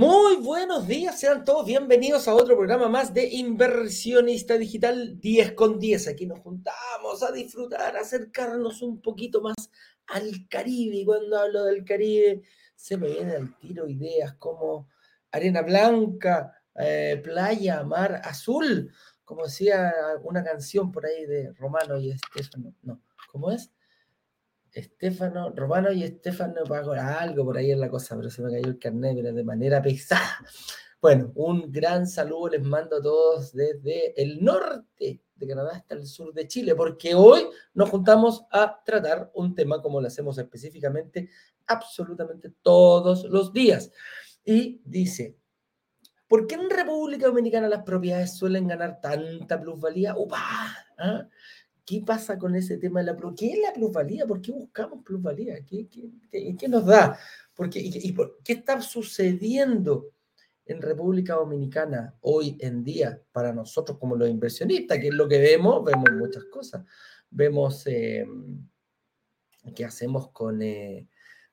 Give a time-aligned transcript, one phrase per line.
[0.00, 5.78] Muy buenos días, sean todos bienvenidos a otro programa más de Inversionista Digital 10 con
[5.78, 6.08] 10.
[6.08, 9.70] Aquí nos juntamos a disfrutar, a acercarnos un poquito más
[10.06, 10.96] al Caribe.
[10.96, 12.40] Y cuando hablo del Caribe,
[12.74, 14.88] se me vienen al tiro ideas como
[15.32, 18.90] arena blanca, eh, playa, mar azul,
[19.22, 19.92] como decía
[20.22, 22.74] una canción por ahí de Romano y Estefano.
[22.80, 23.70] No, ¿cómo es?
[24.72, 28.66] Estefano, Romano y Estefano pagó algo por ahí en la cosa, pero se me cayó
[28.66, 30.38] el carnet, de manera pesada.
[31.02, 36.06] Bueno, un gran saludo les mando a todos desde el norte de Canadá hasta el
[36.06, 41.30] sur de Chile, porque hoy nos juntamos a tratar un tema como lo hacemos específicamente
[41.66, 43.90] absolutamente todos los días.
[44.44, 45.38] Y dice,
[46.28, 50.14] ¿por qué en República Dominicana las propiedades suelen ganar tanta plusvalía?
[50.16, 50.38] ¡Upa!
[50.98, 51.26] ¿Ah?
[51.90, 53.36] ¿Qué pasa con ese tema de la plusvalía?
[53.36, 54.24] ¿Qué es la plusvalía?
[54.24, 55.56] ¿Por qué buscamos plusvalía?
[55.66, 57.18] ¿Qué, nos da?
[57.52, 60.12] ¿Por qué, y, qué está sucediendo
[60.66, 65.00] en República Dominicana hoy en día para nosotros como los inversionistas?
[65.00, 65.84] ¿Qué es lo que vemos?
[65.84, 66.86] Vemos muchas cosas.
[67.28, 68.24] Vemos eh,
[69.74, 70.30] qué hacemos
[70.60, 71.08] eh,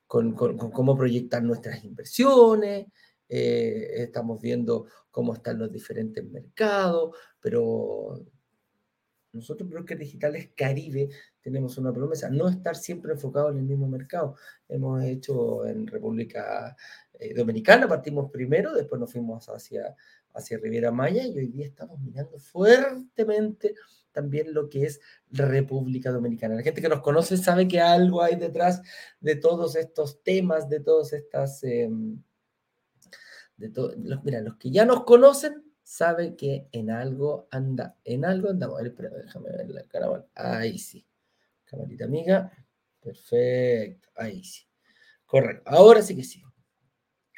[0.06, 2.86] con, con, cómo proyectar nuestras inversiones,
[3.28, 8.24] eh, estamos viendo cómo están los diferentes mercados, pero
[9.32, 14.36] nosotros, Brokers Digitales Caribe, tenemos una promesa, no estar siempre enfocado en el mismo mercado.
[14.68, 16.76] Hemos hecho en República
[17.18, 19.94] eh, Dominicana, partimos primero, después nos fuimos hacia,
[20.34, 23.74] hacia Riviera Maya y hoy día estamos mirando fuertemente
[24.12, 26.56] también lo que es República Dominicana.
[26.56, 28.82] La gente que nos conoce sabe que algo hay detrás
[29.20, 31.62] de todos estos temas, de todas estas...
[31.62, 32.20] Em,
[33.56, 38.50] de los, mira, los que ya nos conocen sabe que en algo anda, en algo
[38.50, 38.82] andamos.
[38.82, 40.26] Espera, déjame ver la cara.
[40.34, 41.06] Ahí sí.
[41.64, 42.52] Camarita amiga.
[43.00, 44.10] Perfecto.
[44.14, 44.64] Ahí sí.
[45.24, 45.62] Correcto.
[45.64, 46.42] Ahora sí que sí.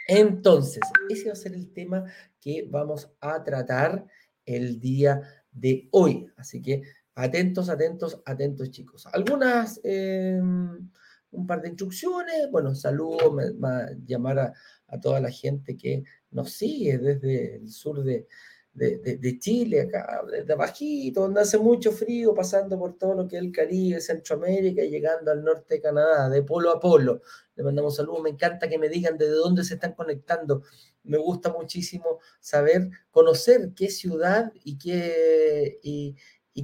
[0.08, 2.04] Entonces, ese va a ser el tema
[2.40, 4.04] que vamos a tratar
[4.44, 5.22] el día
[5.52, 6.26] de hoy.
[6.36, 6.82] Así que
[7.14, 9.06] atentos, atentos, atentos, chicos.
[9.12, 10.90] Algunas, em,
[11.30, 12.50] un par de instrucciones.
[12.50, 14.52] Bueno, saludo, me, va a llamar a,
[14.88, 18.26] a toda la gente que nos sigue desde el sur de,
[18.72, 23.42] de, Chile, acá, desde abajito, donde hace mucho frío, pasando por todo lo que es
[23.42, 27.20] el Caribe, Centroamérica y llegando al norte de Canadá, de polo a polo.
[27.56, 30.62] Le mandamos saludos, me encanta que me digan de dónde se están conectando.
[31.02, 36.16] Me gusta muchísimo saber, conocer qué ciudad y qué, y,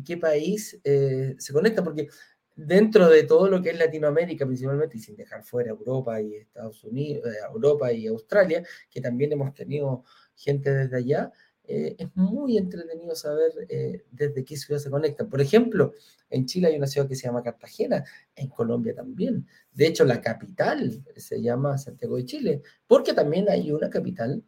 [0.05, 2.09] qué país eh, se conecta, porque
[2.57, 6.83] dentro de todo lo que es Latinoamérica principalmente, y sin dejar fuera Europa y Estados
[6.85, 11.33] Unidos, eh, Europa y Australia, que también hemos tenido gente desde allá,
[11.69, 15.29] eh, es muy entretenido saber eh, desde qué ciudad se conectan.
[15.29, 15.93] Por ejemplo,
[16.31, 19.47] en Chile hay una ciudad que se llama Cartagena, en Colombia también.
[19.73, 24.43] De hecho, la capital se llama Santiago de Chile, porque también hay una capital,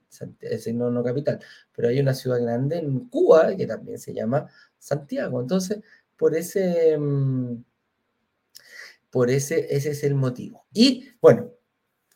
[0.75, 1.41] no, no capital,
[1.75, 4.49] pero hay una ciudad grande en Cuba que también se llama
[4.79, 5.41] Santiago.
[5.41, 5.81] Entonces,
[6.17, 6.97] por ese...
[6.97, 7.65] Mm,
[9.11, 10.67] por ese, ese es el motivo.
[10.73, 11.51] Y bueno,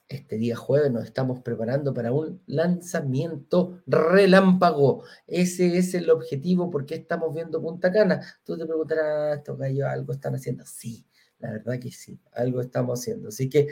[0.08, 5.04] este día jueves nos estamos preparando para un lanzamiento relámpago.
[5.26, 6.70] Ese es el objetivo.
[6.70, 8.20] porque estamos viendo Punta Cana?
[8.44, 10.64] Tú te preguntarás, estos gallos algo están haciendo.
[10.66, 11.06] Sí,
[11.38, 13.28] la verdad que sí, algo estamos haciendo.
[13.28, 13.68] Así que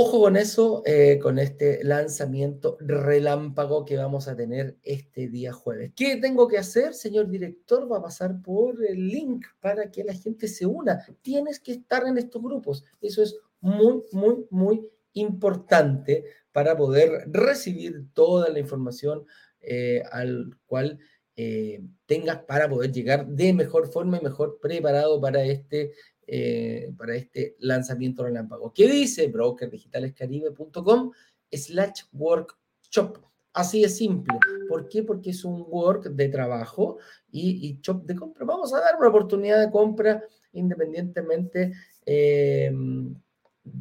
[0.00, 5.90] Ojo con eso, eh, con este lanzamiento relámpago que vamos a tener este día jueves.
[5.96, 7.90] ¿Qué tengo que hacer, señor director?
[7.90, 11.04] Va a pasar por el link para que la gente se una.
[11.20, 12.84] Tienes que estar en estos grupos.
[13.00, 19.26] Eso es muy, muy, muy importante para poder recibir toda la información
[19.60, 21.00] eh, al cual
[21.34, 25.90] eh, tengas para poder llegar de mejor forma y mejor preparado para este
[26.30, 28.70] eh, para este lanzamiento relámpago.
[28.74, 29.28] ¿Qué dice?
[29.28, 31.12] brokerdigitalescaribe.com
[31.50, 33.18] slash workshop.
[33.54, 34.38] Así de simple.
[34.68, 35.02] ¿Por qué?
[35.04, 36.98] Porque es un work de trabajo
[37.32, 38.44] y, shop de compra.
[38.44, 40.22] Vamos a dar una oportunidad de compra
[40.52, 41.72] independientemente
[42.04, 42.70] eh,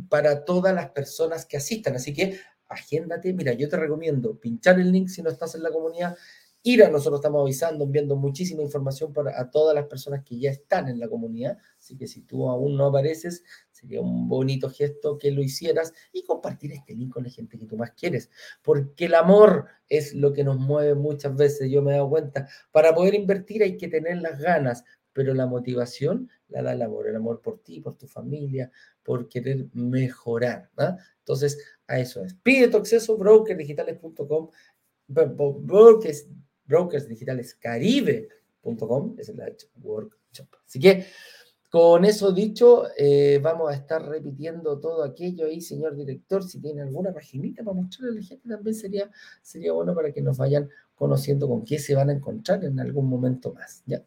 [0.07, 1.95] para todas las personas que asistan.
[1.95, 2.39] Así que
[2.69, 3.33] agéndate.
[3.33, 6.15] Mira, yo te recomiendo pinchar el link si no estás en la comunidad
[6.67, 10.89] IRA, nosotros estamos avisando, enviando muchísima información para a todas las personas que ya están
[10.89, 11.57] en la comunidad.
[11.79, 16.23] Así que si tú aún no apareces, sería un bonito gesto que lo hicieras y
[16.23, 18.29] compartir este link con la gente que tú más quieres.
[18.61, 21.71] Porque el amor es lo que nos mueve muchas veces.
[21.71, 24.83] Yo me he dado cuenta, para poder invertir hay que tener las ganas,
[25.13, 28.71] pero la motivación la da el amor, el amor por ti, por tu familia,
[29.03, 30.69] por querer mejorar.
[31.19, 32.33] Entonces, a eso es.
[32.35, 34.49] Pide tu acceso brokerdigitales.com,
[35.07, 36.27] brokers
[36.67, 39.41] brokersdigitalescaribe.com es el
[39.81, 40.47] workshop.
[40.65, 41.05] Así que
[41.69, 46.41] con eso dicho, eh, vamos a estar repitiendo todo aquello ahí, señor director.
[46.43, 49.11] Si tiene alguna paginita para mostrarle a la gente, también sería,
[49.41, 53.09] sería bueno para que nos vayan conociendo con qué se van a encontrar en algún
[53.09, 53.83] momento más.
[53.85, 54.01] ¿ya?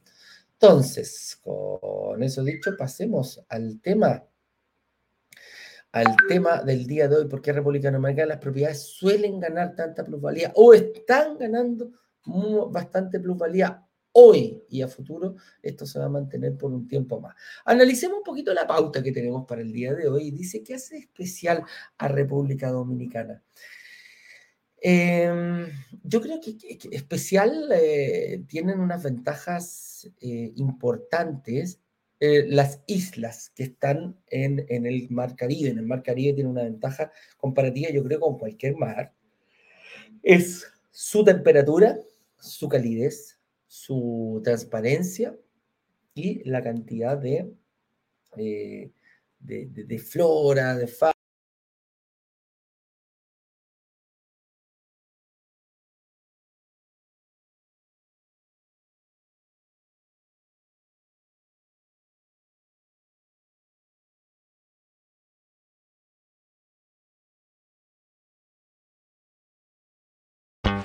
[0.55, 4.25] Entonces, con eso dicho, pasemos al tema
[5.93, 10.05] al tema del día de hoy, por qué República Dominicana las propiedades suelen ganar tanta
[10.05, 11.91] plusvalía o están ganando
[12.71, 17.35] bastante plusvalía hoy y a futuro, esto se va a mantener por un tiempo más.
[17.65, 20.31] Analicemos un poquito la pauta que tenemos para el día de hoy.
[20.31, 21.65] Dice, ¿qué hace especial
[21.99, 23.43] a República Dominicana?
[24.83, 25.67] Em,
[26.03, 26.57] yo creo que,
[26.91, 31.81] especial eh, tienen unas ventajas eh, importantes
[32.19, 35.71] eh, las islas que están en, en, el Mar Caribe.
[35.71, 39.15] En el Mar Caribe tiene una ventaja comparativa, yo creo, con cualquier mar.
[40.23, 41.99] Es su temperatura,
[42.41, 45.37] su calidez, su transparencia
[46.15, 47.53] y la cantidad de,
[48.37, 48.93] de,
[49.39, 51.20] de, de flora, de fauna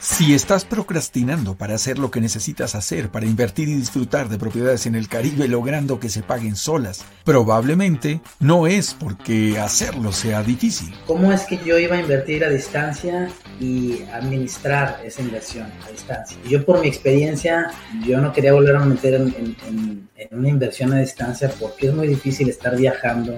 [0.05, 4.85] Si estás procrastinando para hacer lo que necesitas hacer para invertir y disfrutar de propiedades
[4.85, 10.93] en el Caribe logrando que se paguen solas, probablemente no es porque hacerlo sea difícil.
[11.07, 16.37] ¿Cómo es que yo iba a invertir a distancia y administrar esa inversión a distancia?
[16.47, 17.71] Yo por mi experiencia,
[18.05, 22.07] yo no quería volver a meter en, en una inversión a distancia porque es muy
[22.07, 23.35] difícil estar viajando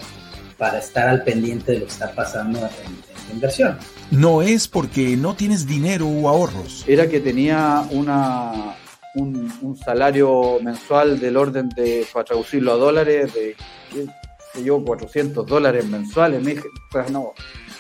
[0.57, 3.77] para estar al pendiente de lo que está pasando en, inversión.
[4.11, 6.83] No es porque no tienes dinero o ahorros.
[6.87, 8.75] Era que tenía una,
[9.15, 13.55] un, salario mensual del orden de, para traducirlo a dólares, de,
[14.63, 16.41] yo, 400 dólares mensuales.
[16.41, 17.33] Me dije, pues no,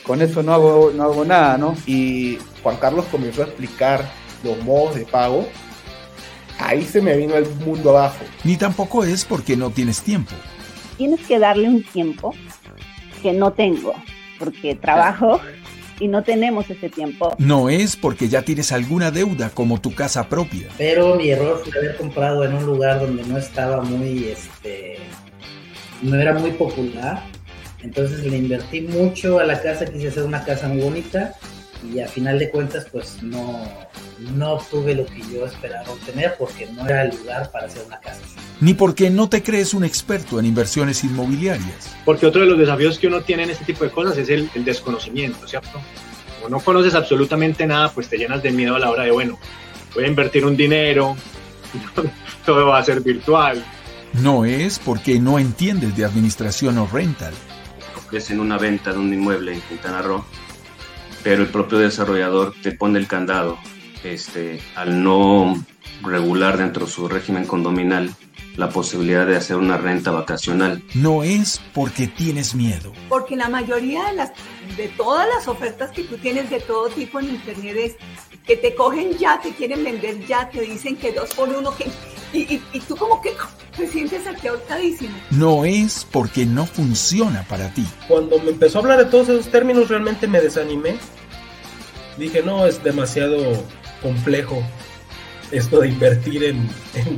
[0.03, 1.75] con eso no hago, no hago nada, ¿no?
[1.85, 4.09] Y Juan Carlos comenzó a explicar
[4.43, 5.47] los modos de pago.
[6.59, 8.23] Ahí se me vino el mundo abajo.
[8.43, 10.33] Ni tampoco es porque no tienes tiempo.
[10.97, 12.33] Tienes que darle un tiempo
[13.21, 13.93] que no tengo
[14.37, 15.41] porque trabajo
[15.99, 17.35] y no tenemos ese tiempo.
[17.39, 20.67] No es porque ya tienes alguna deuda como tu casa propia.
[20.77, 24.97] Pero mi error fue haber comprado en un lugar donde no estaba muy, este,
[26.01, 27.23] no era muy popular.
[27.81, 31.35] Entonces le invertí mucho a la casa, quise hacer una casa muy bonita
[31.83, 33.63] y a final de cuentas pues no,
[34.35, 37.99] no obtuve lo que yo esperaba obtener porque no era el lugar para hacer una
[37.99, 38.21] casa.
[38.59, 41.95] Ni porque no te crees un experto en inversiones inmobiliarias.
[42.05, 44.49] Porque otro de los desafíos que uno tiene en este tipo de cosas es el,
[44.65, 45.79] desconocimiento, ¿cierto?
[46.37, 49.37] Como no conoces absolutamente nada, pues te llenas de miedo a la hora de, bueno,
[49.93, 51.15] voy a invertir un dinero,
[52.45, 53.63] todo va a ser virtual.
[54.13, 57.33] No es porque no entiendes de administración o rental.
[57.97, 60.25] Ofrecen una venta de un inmueble en Quintana Roo,
[61.27, 63.57] pero el propio desarrollador te pone el candado
[64.05, 65.61] este, al no
[66.01, 68.15] regular dentro de su régimen condominal
[68.55, 70.81] la posibilidad de hacer una renta vacacional.
[70.93, 72.93] No es porque tienes miedo.
[73.09, 74.31] Porque la mayoría de, las,
[74.75, 77.95] de todas las ofertas que tú tienes de todo tipo en Internet es
[78.45, 81.85] que te cogen ya, te quieren vender ya, te dicen que dos por uno, que,
[82.33, 83.33] y, y, tú como que
[83.75, 85.15] te sientes aquí ahorcadísimo.
[85.31, 87.85] No es porque no funciona para ti.
[88.07, 90.97] Cuando me empezó a hablar de todos esos términos realmente me desanimé.
[92.17, 93.37] Dije, no, es demasiado
[94.01, 94.63] complejo
[95.51, 96.69] esto de invertir en,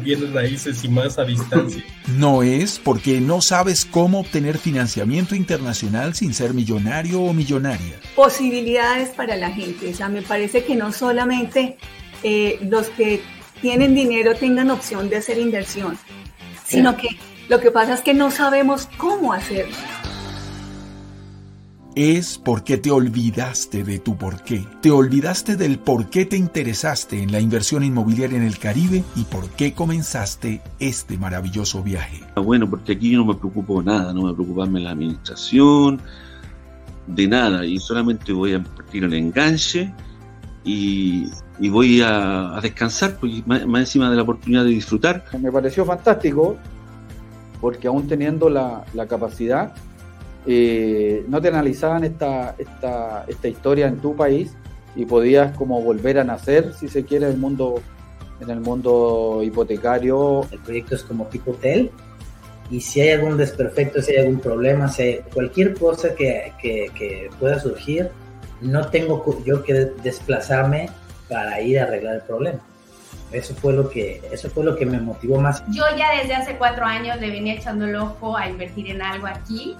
[0.03, 1.83] bienes raíces y más a distancia.
[2.17, 7.99] No es porque no sabes cómo obtener financiamiento internacional sin ser millonario o millonaria.
[8.15, 9.89] Posibilidades para la gente.
[9.89, 11.77] O sea, me parece que no solamente
[12.23, 13.21] eh, los que
[13.61, 15.97] tienen dinero tengan opción de hacer inversión,
[16.65, 17.09] sino que
[17.49, 19.75] lo que pasa es que no sabemos cómo hacerlo
[21.95, 24.65] es porque te olvidaste de tu porqué.
[24.81, 29.23] Te olvidaste del por qué te interesaste en la inversión inmobiliaria en el Caribe y
[29.23, 32.21] por qué comenzaste este maravilloso viaje.
[32.35, 34.91] Ah, bueno, porque aquí yo no me preocupo de nada, no me preocupa de la
[34.91, 35.99] administración,
[37.07, 39.91] de nada, y solamente voy a partir el enganche
[40.63, 41.29] y,
[41.69, 45.25] voy a, descansar, pues, más, encima de la oportunidad de disfrutar.
[45.39, 46.57] Me pareció fantástico,
[47.59, 49.73] porque aún teniendo la, la capacidad,
[50.51, 54.55] eh, no te analizaban esta, esta, esta historia en tu país
[54.95, 57.81] y podías como volver a nacer, si se quiere, en el mundo,
[58.39, 60.47] en el mundo hipotecario.
[60.51, 61.91] El proyecto es como tipo hotel
[62.71, 67.29] y si hay algún desperfecto, si hay algún problema, si hay cualquier cosa que, que
[67.39, 68.09] pueda surgir,
[68.59, 70.89] no tengo yo que desplazarme
[71.27, 72.59] para ir a arreglar el problema.
[73.31, 75.63] Eso fue lo que, eso fue lo que me motivó más.
[75.67, 79.27] Yo ya desde hace cuatro años le venía echando el ojo a invertir en algo
[79.27, 79.75] aquí,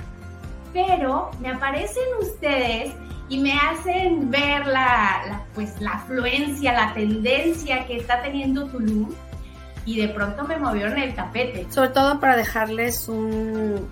[0.73, 2.93] pero me aparecen ustedes
[3.29, 9.09] y me hacen ver la, la, pues, la afluencia, la tendencia que está teniendo Tulum
[9.85, 11.67] y de pronto me movieron el tapete.
[11.69, 13.88] Sobre todo para dejarles un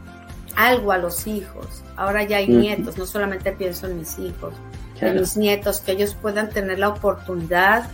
[0.56, 1.84] algo a los hijos.
[1.96, 4.54] Ahora ya hay nietos, no solamente pienso en mis hijos,
[5.00, 7.88] en mis nietos, que ellos puedan tener la oportunidad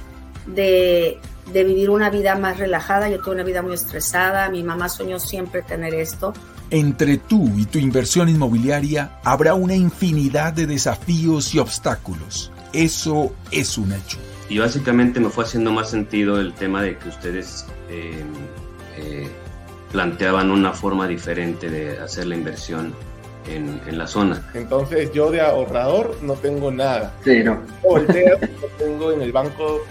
[0.46, 1.20] de,
[1.52, 3.10] de vivir una vida más relajada.
[3.10, 6.34] Yo tuve una vida muy estresada, mi mamá soñó siempre tener esto.
[6.70, 12.52] Entre tú y tu inversión inmobiliaria habrá una infinidad de desafíos y obstáculos.
[12.74, 14.18] Eso es un hecho.
[14.50, 18.24] Y básicamente me fue haciendo más sentido el tema de que ustedes eh,
[18.98, 19.28] eh,
[19.92, 22.94] planteaban una forma diferente de hacer la inversión
[23.48, 24.50] en, en, la zona.
[24.54, 27.14] Entonces yo de ahorrador no tengo nada.
[27.24, 27.62] Cero.
[27.84, 29.82] Volteo, no tengo en el banco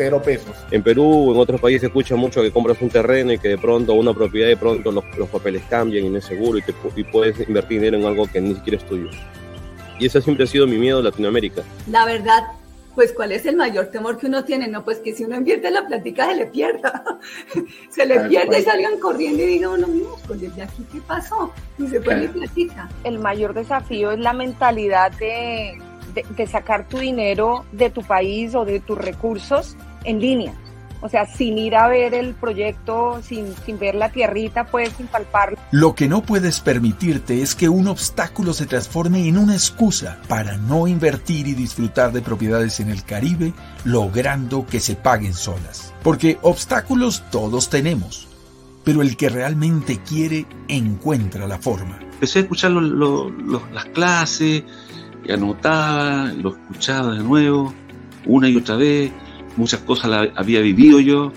[0.00, 0.56] cero pesos.
[0.70, 3.48] En Perú o en otros países se escucha mucho que compras un terreno y que
[3.48, 6.62] de pronto una propiedad de pronto los, los papeles cambian y no es seguro y,
[6.62, 9.10] te, y puedes invertir dinero en algo que ni siquiera es tuyo.
[9.98, 11.62] Y ese siempre ha sido mi miedo en Latinoamérica.
[11.86, 12.44] La verdad,
[12.94, 15.70] pues cuál es el mayor temor que uno tiene, no, pues que si uno invierte
[15.70, 17.04] la plática se le pierda,
[17.90, 19.86] se le pierda y salgan corriendo y digan, bueno,
[20.26, 22.88] pues desde aquí qué pasó, y se fue mi plática.
[23.04, 25.78] El mayor desafío es la mentalidad de,
[26.14, 30.54] de, de sacar tu dinero de tu país o de tus recursos en línea.
[31.02, 35.06] O sea, sin ir a ver el proyecto, sin, sin ver la tierrita, pues sin
[35.06, 35.56] palparlo.
[35.70, 40.58] Lo que no puedes permitirte es que un obstáculo se transforme en una excusa para
[40.58, 43.54] no invertir y disfrutar de propiedades en el Caribe,
[43.84, 45.94] logrando que se paguen solas.
[46.02, 48.28] Porque obstáculos todos tenemos,
[48.84, 51.98] pero el que realmente quiere encuentra la forma.
[52.12, 54.64] Empecé a escuchar lo, lo, lo, las clases,
[55.24, 57.72] y anotaba, lo escuchaba de nuevo,
[58.26, 59.10] una y otra vez
[59.56, 61.32] muchas cosas las había vivido yo,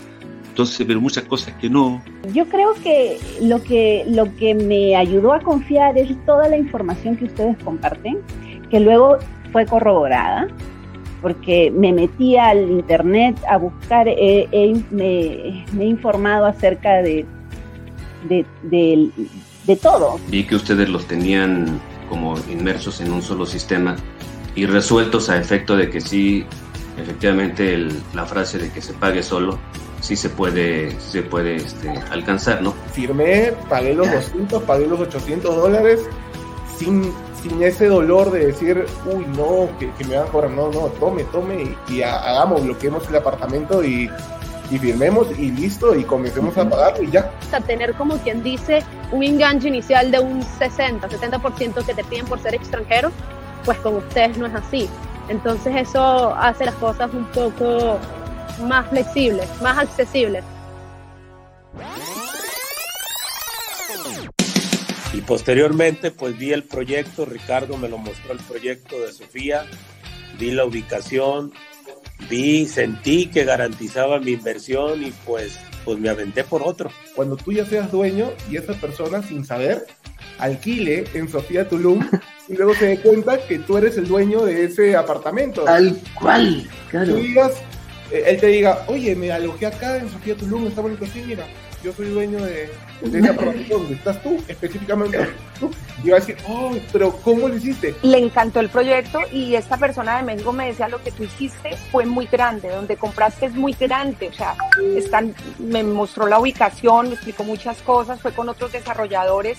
[0.49, 2.01] entonces, pero muchas cosas que no.
[2.31, 7.15] Yo creo que lo que lo que me ayudó a confiar es toda la información
[7.17, 8.19] que ustedes comparten,
[8.69, 9.17] que luego
[9.51, 10.47] fue corroborada,
[11.23, 17.25] porque me metí al internet a buscar, eh, eh, me, me, he informado acerca de,
[18.29, 19.09] de, de,
[19.65, 20.19] de todo.
[20.29, 21.79] Vi que ustedes los tenían
[22.09, 23.95] como inmersos en un solo sistema
[24.53, 26.45] y resueltos a efecto de que sí
[26.97, 29.59] efectivamente el, la frase de que se pague solo
[30.03, 32.73] sí se puede, se puede este, alcanzar, ¿no?
[32.91, 36.01] Firmé, pagué los 200, pagué los 800 dólares
[36.77, 40.69] sin, sin ese dolor de decir, uy, no, que, que me van a cobrar, no,
[40.69, 44.09] no, tome, tome y, y hagamos, bloqueemos el apartamento y,
[44.69, 47.31] y firmemos y listo y comencemos a pagar y ya.
[47.47, 52.03] O sea, tener como quien dice un enganche inicial de un 60, 70% que te
[52.03, 53.11] piden por ser extranjero,
[53.63, 54.89] pues con ustedes no es así.
[55.29, 57.99] Entonces eso hace las cosas un poco
[58.67, 60.43] más flexibles, más accesibles.
[65.13, 69.65] Y posteriormente pues vi el proyecto, Ricardo me lo mostró el proyecto de Sofía,
[70.39, 71.53] vi la ubicación,
[72.29, 76.89] vi, sentí que garantizaba mi inversión y pues, pues me aventé por otro.
[77.15, 79.85] Cuando tú ya seas dueño y esa persona sin saber
[80.39, 82.07] alquile en Sofía Tulum
[82.49, 85.63] y luego se dé cuenta que tú eres el dueño de ese apartamento.
[85.63, 87.13] Tal cual, claro.
[87.13, 87.53] Tú digas,
[88.13, 91.45] él te diga, oye, me alojé acá en Sofía Tulum, está bonito así, mira,
[91.83, 92.69] yo soy dueño de,
[93.01, 95.27] de apartamento donde estás tú, específicamente
[95.59, 95.71] tú.
[96.03, 97.93] Y va a decir, oh, pero ¿cómo lo hiciste?
[98.03, 101.75] Le encantó el proyecto y esta persona de México me decía, lo que tú hiciste
[101.91, 104.55] fue muy grande, donde compraste es muy grande, o sea,
[104.95, 109.57] están, me mostró la ubicación, me explicó muchas cosas, fue con otros desarrolladores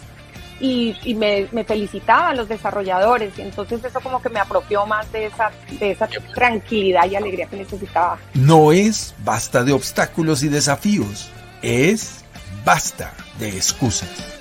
[0.61, 5.11] y, y me, me, felicitaban los desarrolladores y entonces eso como que me apropió más
[5.12, 8.18] de esa, de esa tranquilidad y alegría que necesitaba.
[8.34, 11.30] No es basta de obstáculos y desafíos,
[11.62, 12.25] es
[12.64, 14.34] basta de excusas.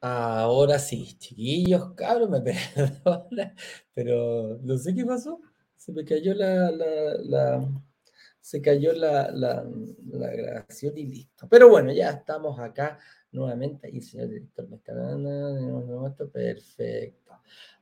[0.00, 2.40] Ahora sí, chiquillos, cabros, me
[2.74, 3.54] perdona,
[3.94, 5.40] pero no sé qué pasó.
[5.76, 7.68] Se me cayó la, la, la
[8.46, 9.68] se cayó la, la,
[10.12, 11.48] la, grabación y listo.
[11.48, 12.96] Pero bueno, ya estamos acá
[13.32, 13.88] nuevamente.
[13.88, 17.32] Ahí, señor director, me está dando perfecto.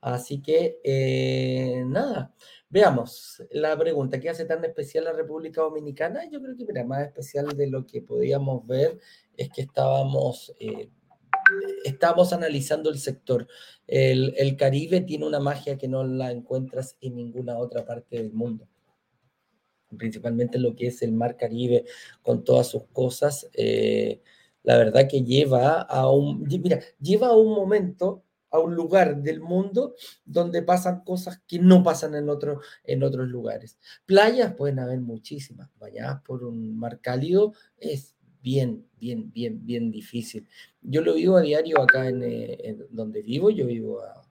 [0.00, 2.34] Así que, eh, nada,
[2.70, 4.18] veamos la pregunta.
[4.18, 6.22] ¿Qué hace tan especial la República Dominicana?
[6.30, 8.98] Yo creo que, mira, más especial de lo que podíamos ver
[9.36, 10.54] es que estábamos...
[10.58, 10.88] Eh,
[11.84, 13.46] estamos analizando el sector.
[13.86, 18.32] El, el Caribe tiene una magia que no la encuentras en ninguna otra parte del
[18.32, 18.66] mundo
[19.96, 21.84] principalmente lo que es el Mar Caribe
[22.22, 24.20] con todas sus cosas, eh,
[24.62, 29.40] la verdad que lleva a un, mira, lleva a un momento, a un lugar del
[29.40, 33.78] mundo donde pasan cosas que no pasan en, otro, en otros lugares.
[34.06, 40.46] Playas pueden haber muchísimas, bañadas por un mar cálido es bien, bien, bien, bien difícil.
[40.82, 44.23] Yo lo vivo a diario acá en, eh, donde vivo, yo vivo a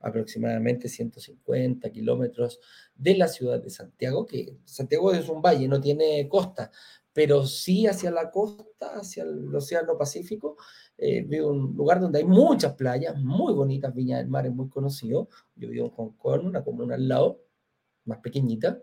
[0.00, 2.60] aproximadamente 150 kilómetros
[2.94, 6.70] de la ciudad de Santiago, que Santiago es un valle, no tiene costa,
[7.12, 10.56] pero sí hacia la costa, hacia el Océano Pacífico,
[10.96, 15.28] eh, un lugar donde hay muchas playas, muy bonitas, Viña del Mar es muy conocido,
[15.56, 17.42] yo vivo en Kong, una comuna al lado,
[18.04, 18.80] más pequeñita,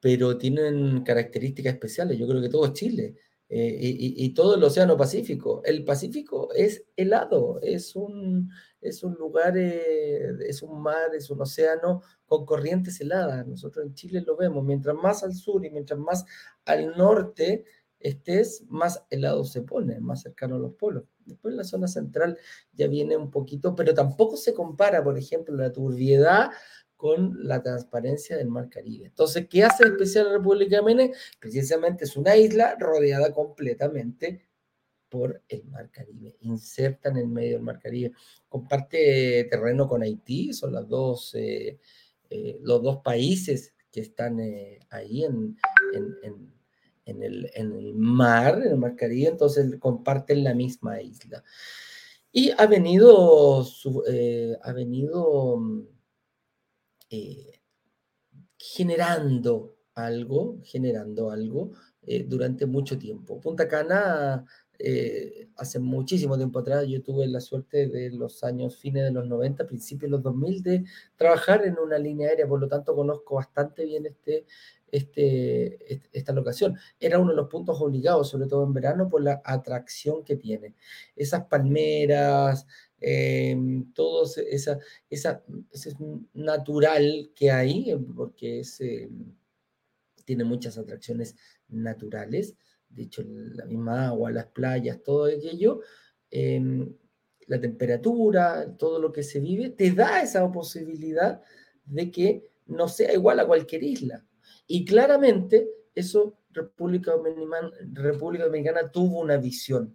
[0.00, 2.18] pero tienen características especiales.
[2.18, 3.16] Yo creo que todo Chile
[3.48, 5.62] eh, y, todo el Océano Pacífico.
[5.64, 11.42] El Pacífico es helado, es un, es un lugar, eh, es un mar, es un
[11.42, 13.46] océano con corrientes heladas.
[13.46, 14.64] Nosotros en Chile lo vemos.
[14.64, 16.24] Mientras más al sur y mientras más
[16.64, 17.64] al norte
[18.00, 21.04] estés, más helado se pone, más cercano a los polos.
[21.24, 22.38] Después la zona central
[22.72, 26.50] ya viene un poquito, pero tampoco se compara, por ejemplo, la turbiedad
[27.04, 29.04] con la transparencia del Mar Caribe.
[29.04, 31.14] Entonces, ¿qué hace especial la República Dominicana?
[31.38, 34.48] Precisamente es una isla rodeada completamente
[35.10, 38.12] por el Mar Caribe, inserta en el medio del Mar Caribe.
[38.48, 41.78] Comparte terreno con Haití, son las dos, eh,
[42.30, 45.58] eh, los dos países que están eh, ahí en,
[45.92, 46.16] en,
[47.22, 51.44] el, en, el, mar, en el Mar Caribe, entonces comparten la misma isla.
[52.32, 53.62] Y ha venido,
[54.62, 55.84] ha venido
[57.14, 57.60] eh,
[58.58, 63.40] generando algo, generando algo eh, durante mucho tiempo.
[63.40, 64.44] Punta Cana,
[64.78, 69.26] eh, hace muchísimo tiempo atrás, yo tuve la suerte de los años fines de los
[69.28, 70.84] 90, principios de los 2000, de
[71.16, 74.46] trabajar en una línea aérea, por lo tanto conozco bastante bien este,
[74.90, 76.76] este, esta locación.
[76.98, 80.74] Era uno de los puntos obligados, sobre todo en verano, por la atracción que tiene.
[81.14, 82.66] Esas palmeras,
[83.06, 83.54] eh,
[83.92, 84.78] todo esa,
[85.10, 85.94] esa, ese
[86.32, 89.10] natural que hay, eh, porque es, eh,
[90.24, 91.36] tiene muchas atracciones
[91.68, 92.56] naturales,
[92.88, 95.80] de hecho la misma agua, las playas, todo aquello,
[96.30, 96.94] em,
[97.46, 101.42] la temperatura, todo lo que se vive, te da esa posibilidad
[101.84, 104.24] de que no sea igual a cualquier isla.
[104.66, 109.94] Y claramente eso República Dominicana, República Dominicana tuvo una visión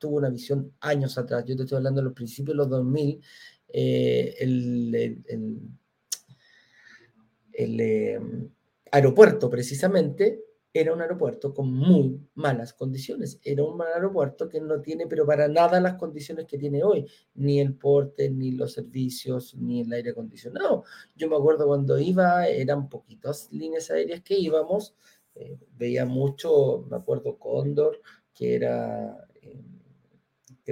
[0.00, 1.44] tuvo una visión años atrás.
[1.44, 3.20] Yo te estoy hablando de los principios de los 2000.
[3.68, 4.94] Eh, el,
[7.52, 8.50] em,
[8.90, 13.38] aeropuerto, precisamente, era un aeropuerto con muy malas condiciones.
[13.42, 17.60] Era un aeropuerto que no tiene, pero para nada las condiciones que tiene hoy, ni
[17.60, 20.84] el porte, ni los servicios, ni el aire acondicionado.
[21.16, 24.94] Yo me acuerdo cuando iba, eran poquitas líneas aéreas que íbamos,
[25.34, 28.00] eh, veía mucho, me acuerdo Cóndor,
[28.32, 29.28] que era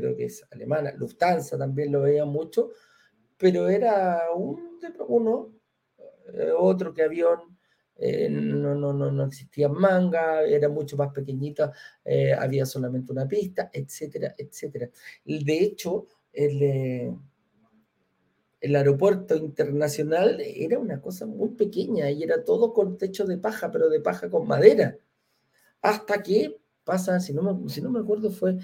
[0.01, 2.71] creo que es alemana, Lufthansa también lo veía mucho,
[3.37, 5.55] pero era un, uno,
[6.33, 7.59] eh, otro que avión,
[7.97, 11.73] eh, no, no, no, no existía manga, era mucho más pequeñita,
[12.05, 14.89] eh, había solamente una pista, etcétera, etcétera.
[15.25, 17.17] De hecho, el,
[18.61, 23.71] el aeropuerto internacional era una cosa muy pequeña y era todo con techo de paja,
[23.71, 24.97] pero de paja con madera.
[25.83, 28.57] Hasta que pasa, si no me, si no me acuerdo, fue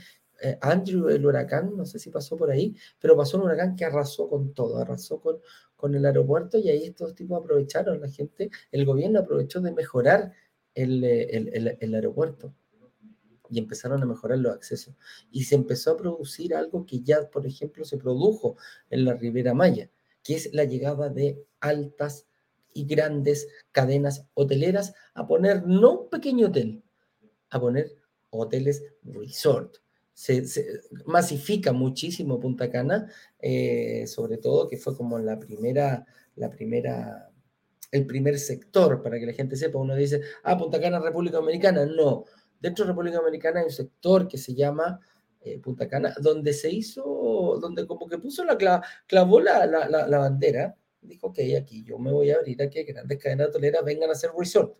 [0.44, 3.86] eh, Andrew, el huracán, no sé si pasó por ahí, pero pasó un huracán que
[3.86, 5.40] arrasó con todo, arrasó con,
[5.74, 10.32] con el aeropuerto y ahí estos tipos aprovecharon, la gente, el gobierno aprovechó de mejorar
[10.74, 12.54] el, eh, el, el, aeropuerto
[13.48, 14.94] y empezaron a mejorar los accesos.
[15.30, 18.56] Y se empezó a producir algo que ya, por ejemplo, se produjo
[18.90, 19.90] en la Ribera Maya,
[20.22, 22.26] que es la llegada de altas
[22.74, 26.82] y grandes cadenas hoteleras a poner no un pequeño hotel,
[27.48, 27.96] a poner
[28.28, 29.78] hoteles resort,
[30.14, 30.44] se,
[31.06, 37.30] masifica muchísimo Punta Cana, eh, sobre todo que fue como la primera, la primera,
[37.90, 41.84] el primer sector, para que la gente sepa, uno dice, ah, Punta Cana, República Dominicana,
[41.84, 42.24] no,
[42.60, 45.00] dentro de República Dominicana hay un sector que se llama
[45.40, 48.56] eh, Punta Cana, donde se hizo, donde como que puso la,
[49.06, 53.18] clavó la, la, la, bandera, dijo, ok, aquí yo me voy a abrir aquí grandes
[53.18, 54.78] cadenas hoteleras vengan a hacer resort.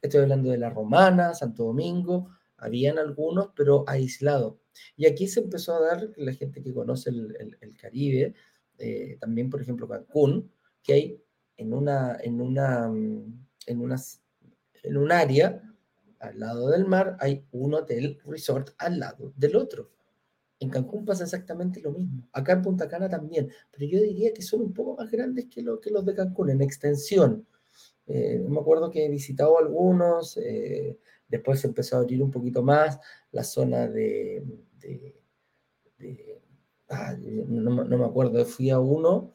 [0.00, 2.30] Estoy hablando de La Romana, Santo Domingo,
[2.62, 4.56] habían algunos, pero aislados.
[4.96, 8.34] Y aquí se empezó a dar, la gente que conoce el, el, Caribe,
[8.78, 10.50] eh, también por ejemplo Cancún,
[10.82, 11.22] que hay
[11.56, 14.22] en una, en una, mm, en unas,
[14.82, 15.62] en un área
[16.20, 19.90] al lado del mar, hay un hotel resort al lado del otro.
[20.60, 22.28] En Cancún pasa exactamente lo mismo.
[22.32, 23.50] Acá en Punta Cana también.
[23.72, 26.50] Pero yo diría que son un poco más grandes que, lo, que los de Cancún
[26.50, 27.48] en extensión.
[28.06, 30.98] Eh, me acuerdo que he visitado algunos, eh,
[31.32, 34.44] Después se empezó a abrir un poquito más la zona de,
[36.90, 39.34] ah, no, me acuerdo, fui a uno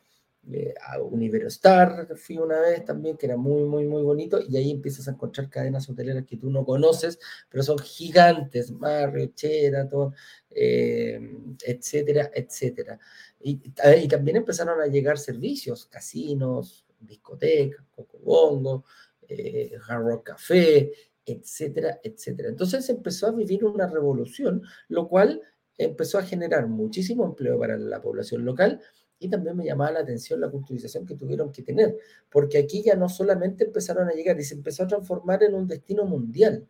[0.54, 4.58] eh, a un Iberostar, fui una vez también, que era muy, muy, muy bonito, y
[4.58, 7.18] ahí empiezas a encontrar cadenas hoteleras que tú no conoces,
[7.50, 10.14] pero son gigantes, Marriott, Sheraton,
[10.52, 11.20] eh,
[11.66, 13.00] etcétera, etcétera.
[13.42, 13.60] Y,
[14.04, 18.86] y, también empezaron a llegar servicios, casinos, discotecas, Cocobongo,
[19.28, 20.92] eh, Hard Rock Café,
[21.28, 22.50] etcétera, etcétera.
[22.50, 25.42] Entonces empezó a vivir una revolución, lo cual
[25.78, 28.82] empezó a generar muchísimo empleo para la población local,
[29.20, 31.98] y también me llamaba la atención la culturización que tuvieron que tener,
[32.30, 35.68] porque aquí ya no solamente empezaron a llegar, y se empezó a transformar en un
[35.68, 36.68] destino mundial.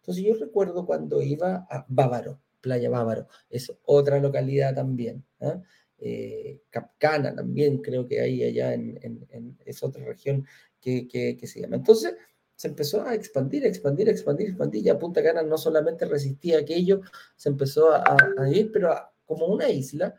[0.00, 5.24] Entonces yo recuerdo cuando iba a Bávaro, Playa Bávaro, es otra localidad también.
[5.40, 5.60] ¿eh?
[5.98, 8.98] Eh, Capcana también creo que hay allá en,
[9.30, 10.44] en, es otra región
[10.80, 11.76] que, que, se llama.
[11.76, 12.16] Entonces
[12.62, 14.84] se empezó a expandir, expandir, expandir, expandir.
[14.84, 17.00] Ya Punta Cana no solamente resistía aquello,
[17.34, 18.94] se empezó a, a ir, pero
[19.24, 20.14] como una isla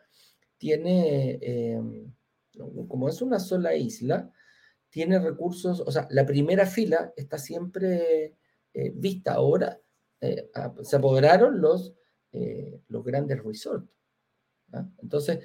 [0.58, 2.14] tiene, em,
[2.90, 4.30] como es una sola isla,
[4.90, 8.36] tiene recursos, o sea, la primera fila está siempre
[8.74, 9.80] eh, vista ahora,
[10.20, 10.52] eh,
[10.82, 11.94] se apoderaron los,
[12.34, 13.90] eh, los grandes resorts.
[15.02, 15.40] Entonces,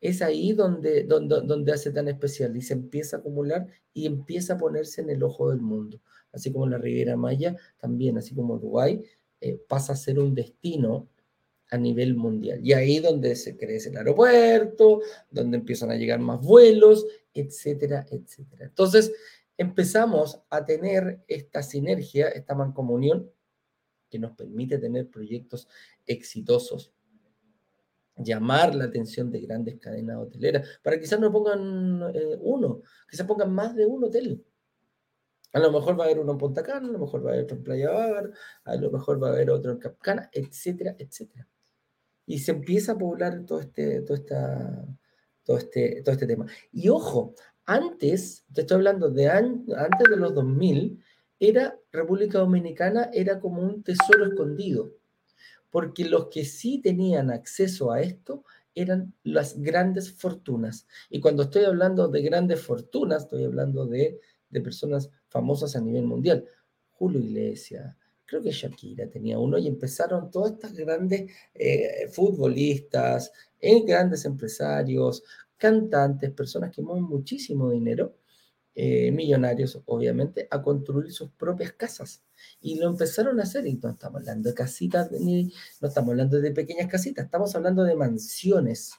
[0.00, 4.54] es ahí donde, donde, donde hace tan especial y se empieza a acumular y empieza
[4.54, 6.00] a ponerse en el ojo del mundo.
[6.32, 9.02] Así como la Riviera Maya, también, así como Dubái,
[9.68, 11.08] pasa a ser un destino
[11.70, 12.60] a nivel mundial.
[12.62, 18.66] Y ahí donde se crece el aeropuerto, donde empiezan a llegar más vuelos, etcétera, etcétera.
[18.66, 19.12] Entonces,
[19.56, 23.30] empezamos a tener esta sinergia, esta mancomunión,
[24.10, 25.68] que nos permite tener proyectos
[26.06, 26.92] exitosos,
[28.16, 33.54] llamar la atención de grandes cadenas hoteleras, para quizás no pongan eh, uno, se pongan
[33.54, 34.44] más de un hotel.
[35.52, 37.32] A lo mejor va a haber uno en Punta Cana, a lo mejor va a
[37.32, 38.30] haber otro en Playa Bar,
[38.64, 41.48] a lo mejor va a haber otro en Capcana, etcétera, etcétera
[42.30, 44.86] y se empieza a poblar todo este, todo esta,
[45.42, 46.46] todo este, todo este tema.
[46.70, 47.34] Y ojo,
[47.66, 51.02] antes, te estoy hablando de antes de los 2000,
[51.40, 54.92] era República Dominicana era como un tesoro escondido,
[55.70, 58.44] porque los que sí tenían acceso a esto
[58.76, 60.86] eran las grandes fortunas.
[61.08, 66.04] Y cuando estoy hablando de grandes fortunas, estoy hablando de, de personas famosas a nivel
[66.04, 66.44] mundial.
[66.90, 73.82] Julio Iglesias, creo que Shakira tenía uno, y empezaron todas estas grandes eh, futbolistas, eh,
[73.84, 75.22] grandes empresarios,
[75.56, 78.16] cantantes, personas que mueven muchísimo dinero,
[78.74, 82.22] eh, millonarios obviamente, a construir sus propias casas.
[82.60, 86.40] Y lo empezaron a hacer, y no estamos hablando de casitas, ni, no estamos hablando
[86.40, 88.92] de pequeñas casitas, estamos hablando de mansiones,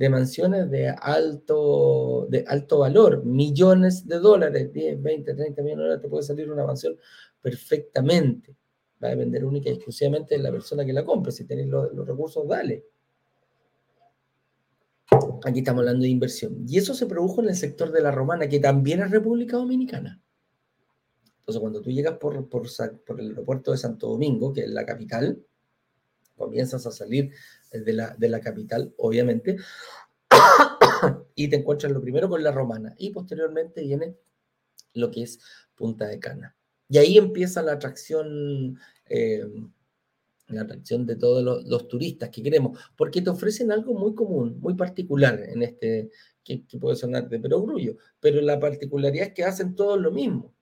[0.00, 5.82] de mansiones de alto, de alto valor, millones de dólares, 10, 20, 30 millones de
[5.82, 6.96] dólares, te puede salir una mansión
[7.42, 8.56] perfectamente.
[9.02, 11.32] Va a depender única y exclusivamente de la persona que la compre.
[11.32, 12.86] Si tenéis los, recursos, dale.
[15.44, 16.64] Aquí estamos hablando de inversión.
[16.66, 20.18] Y eso se produjo en el sector de la Romana, que también es República Dominicana.
[21.40, 25.44] Entonces, cuando tú llegas por, por el aeropuerto de Santo Domingo, que es la capital,
[26.40, 27.32] comienzas a salir
[27.70, 29.58] de la, de la capital, obviamente,
[31.34, 34.16] y te encuentras lo primero con la Romana, y posteriormente viene
[34.94, 35.38] lo que es
[35.74, 36.56] Punta de Cana.
[36.88, 39.46] Y ahí empieza la atracción, eh,
[40.48, 44.74] la atracción de todos los, turistas que queremos, porque te ofrecen algo muy común, muy
[44.74, 46.10] particular en este,
[46.42, 50.52] que, puede sonar de perogrullo, pero la particularidad es que hacen todos lo mismo.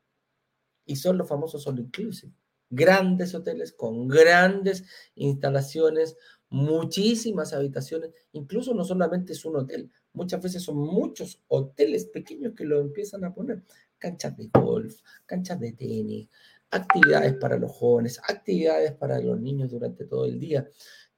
[0.84, 2.32] Y son los famosos all inclusive.
[2.70, 6.16] Grandes hoteles con grandes instalaciones,
[6.50, 12.64] muchísimas habitaciones, incluso no solamente es un hotel, muchas veces son muchos hoteles pequeños que
[12.64, 13.62] lo empiezan a poner
[13.98, 16.28] canchas de golf, canchas de tenis,
[16.70, 20.68] actividades para los jóvenes, actividades para los niños durante todo el día.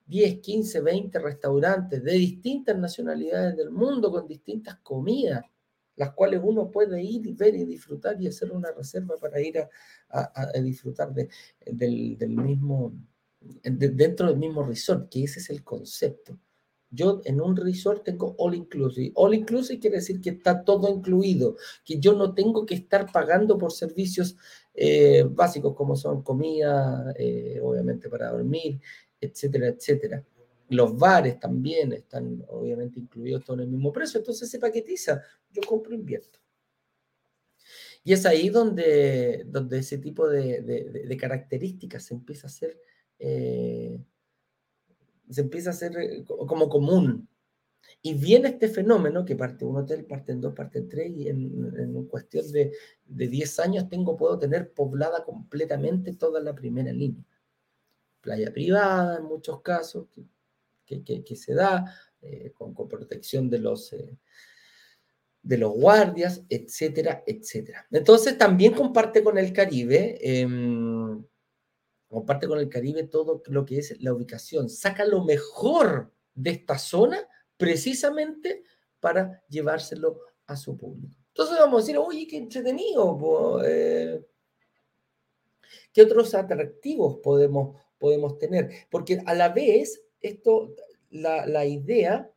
[0.06, 5.44] 10, 15, 20 restaurantes de distintas nacionalidades del mundo con distintas comidas,
[5.96, 9.58] las cuales uno puede ir y ver y disfrutar y hacer una reserva para ir
[10.08, 11.28] a, disfrutar de,
[11.66, 12.92] del, mismo,
[13.62, 16.38] dentro del mismo resort, que ese es el concepto.
[16.92, 19.12] Yo en un resort tengo all inclusive.
[19.14, 23.56] All inclusive quiere decir que está todo incluido, que yo no tengo que estar pagando
[23.56, 24.36] por servicios
[24.74, 28.80] eh, básicos como son comida, eh, obviamente para dormir,
[29.20, 30.24] etcétera, etcétera.
[30.70, 35.22] Los bares también están obviamente incluidos todo en el mismo precio, entonces se paquetiza.
[35.50, 36.38] Yo compro invierto.
[38.02, 42.80] Y es ahí donde, donde ese tipo de, características se empieza a hacer
[43.18, 44.00] eh,
[45.30, 47.28] se empieza a hacer eh, como común.
[48.02, 51.28] Y viene este fenómeno que parte un hotel, parte en dos, parte en tres, y
[51.28, 52.72] en, cuestión de,
[53.04, 57.24] de 10 años tengo, puedo tener poblada completamente toda la primera línea.
[58.20, 60.24] Playa privada en muchos casos, que,
[60.98, 61.84] que, se da,
[62.20, 64.18] eh, con, con, protección de los, eh,
[65.42, 67.86] de los guardias, etcétera, etcétera.
[67.90, 71.24] Entonces también comparte con el Caribe, em,
[72.08, 76.78] comparte con el Caribe todo lo que es la ubicación, saca lo mejor de esta
[76.78, 77.26] zona
[77.56, 78.64] precisamente
[78.98, 81.16] para llevárselo a su público.
[81.28, 84.26] Entonces vamos a decir, oye, qué entretenido, eh,
[85.92, 88.70] ¿qué otros atractivos podemos, podemos tener?
[88.90, 90.74] Porque a la vez, esto,
[91.10, 92.30] la, la idea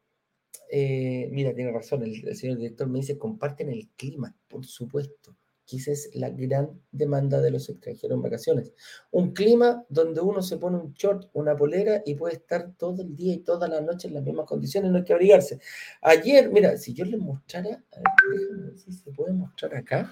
[0.69, 5.77] eh, mira, tiene razón, el, señor director me dice, comparten el clima, por supuesto, que
[5.77, 8.73] esa es la gran demanda de los extranjeros en vacaciones.
[9.11, 13.15] Un clima donde uno se pone un short, una polera y puede estar todo el
[13.15, 15.59] día y toda la noche en las mismas condiciones, no hay que abrigarse.
[16.01, 20.11] Ayer, mira, si yo les mostrara, a ver, déjame ver si se puede mostrar acá.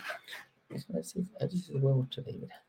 [0.69, 2.63] A ver si, ver si se puede mostrar ahí, mira.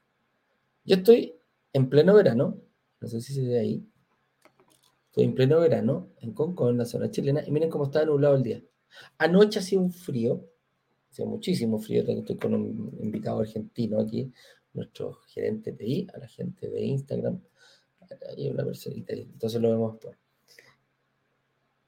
[0.85, 1.35] Yo estoy
[1.75, 2.59] en pleno verano,
[3.01, 3.87] no sé si se ve ahí.
[5.13, 8.35] Estoy en pleno verano, en Concón, en la zona chilena, y miren cómo está nublado
[8.35, 8.63] el día.
[9.19, 10.49] Anoche ha sido un frío,
[11.11, 14.33] hacía muchísimo frío, estoy con un invitado argentino aquí,
[14.73, 17.43] nuestro gerente de I, a la gente de Instagram,
[18.35, 20.17] hay una personita entonces lo vemos por.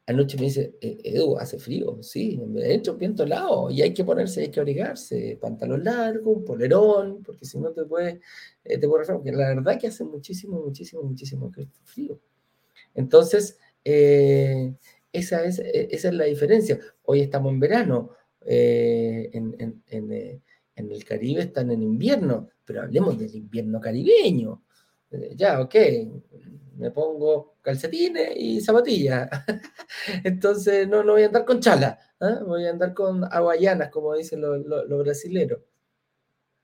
[0.04, 4.04] Anoche me dice, eh, Edu, hace frío, sí, de hecho, viento helado, y hay que
[4.04, 8.20] ponerse, hay que abrigarse, pantalón largo, un polerón, porque si no te puede,
[8.64, 11.50] eh, te puede porque la verdad que hace muchísimo, muchísimo, muchísimo
[11.84, 12.20] frío.
[12.94, 14.74] Entonces, eh,
[15.12, 16.78] esa, es, e, esa es la diferencia.
[17.02, 18.10] Hoy estamos en verano,
[18.46, 20.40] eh, eh,
[20.76, 24.64] en, el Caribe están en invierno, pero hablemos del invierno caribeño.
[25.36, 25.74] ya, ok,
[26.76, 29.28] me pongo calcetines y zapatillas.
[30.24, 32.40] Entonces no, no voy a andar con chala, ¿ah?
[32.44, 35.60] voy a andar con aguayanas, como dicen los, los brasileros.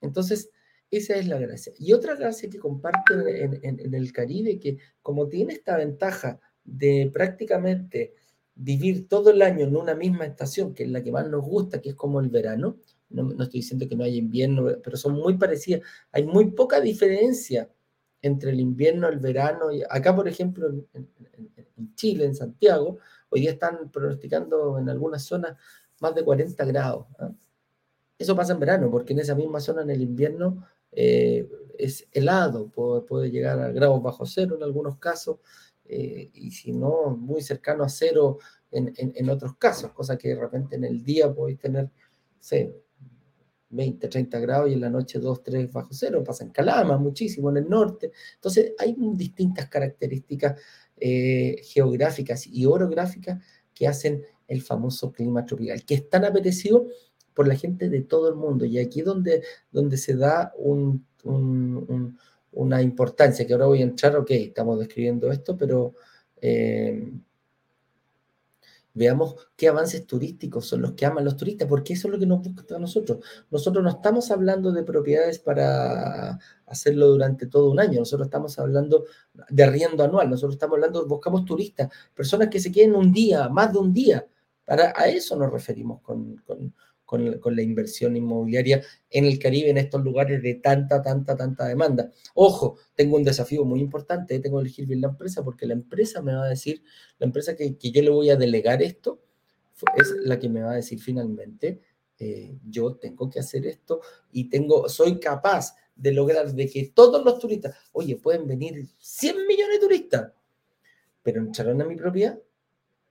[0.00, 0.50] Entonces,
[0.90, 1.72] esa es la gracia.
[1.78, 8.14] Y otra gracia que comparten en, el Caribe, que como tiene esta ventaja de prácticamente
[8.54, 11.80] vivir todo el año en una misma estación, que es la que más nos gusta,
[11.80, 12.76] que es como el verano,
[13.10, 17.68] no, estoy diciendo que no haya invierno, pero son muy parecidas, hay muy poca diferencia
[18.22, 19.66] entre el invierno, el verano.
[19.88, 21.08] Acá, por ejemplo, en,
[21.94, 22.98] Chile, en Santiago,
[23.30, 25.56] hoy día están pronosticando en algunas zonas
[26.00, 27.06] más de 40 grados.
[27.18, 27.32] ¿ah?
[28.18, 31.48] Eso pasa en verano, porque en esa misma zona en el invierno eh,
[31.78, 35.38] es helado, puede, llegar a grados bajo cero en algunos casos,
[35.84, 38.38] eh, y si no, muy cercano a cero
[38.70, 41.90] en, otros casos, cosa que de repente en el día podéis tener,
[42.38, 42.72] sé,
[43.70, 47.50] 20, 30 grados y en la noche 2, 3 bajo cero, pasa en Calama muchísimo,
[47.50, 48.12] en el norte.
[48.34, 50.60] Entonces hay distintas características
[50.96, 53.42] eh, geográficas y orográficas
[53.74, 56.86] que hacen el famoso clima tropical, que es tan apetecido
[57.34, 58.64] por la gente de todo el mundo.
[58.64, 60.52] Y aquí donde, donde se da
[62.52, 65.94] una importancia, que ahora voy a entrar, ok, estamos describiendo esto, pero
[66.40, 67.12] eh,
[68.94, 72.26] veamos qué avances turísticos son los que aman los turistas, porque eso es lo que
[72.26, 73.24] nos gusta a nosotros.
[73.50, 79.04] Nosotros no estamos hablando de propiedades para hacerlo durante todo un año, nosotros estamos hablando
[79.48, 83.72] de arriendo anual, nosotros estamos hablando, buscamos turistas, personas que se queden un día, más
[83.72, 84.26] de un día.
[84.64, 86.42] Para, a eso nos referimos con,
[87.18, 92.10] la inversión inmobiliaria en el Caribe, en estos lugares de tanta, tanta, tanta demanda.
[92.34, 96.22] Ojo, tengo un desafío muy importante, tengo que elegir bien la empresa porque la empresa
[96.22, 96.82] me va a decir,
[97.18, 99.20] la empresa que, yo le voy a delegar esto,
[99.96, 101.80] es la que me va a decir finalmente,
[102.18, 107.24] eh, yo tengo que hacer esto y tengo, soy capaz de lograr de que todos
[107.24, 110.32] los turistas, oye, pueden venir 100 millones de turistas,
[111.22, 112.38] pero entraron a mi propiedad.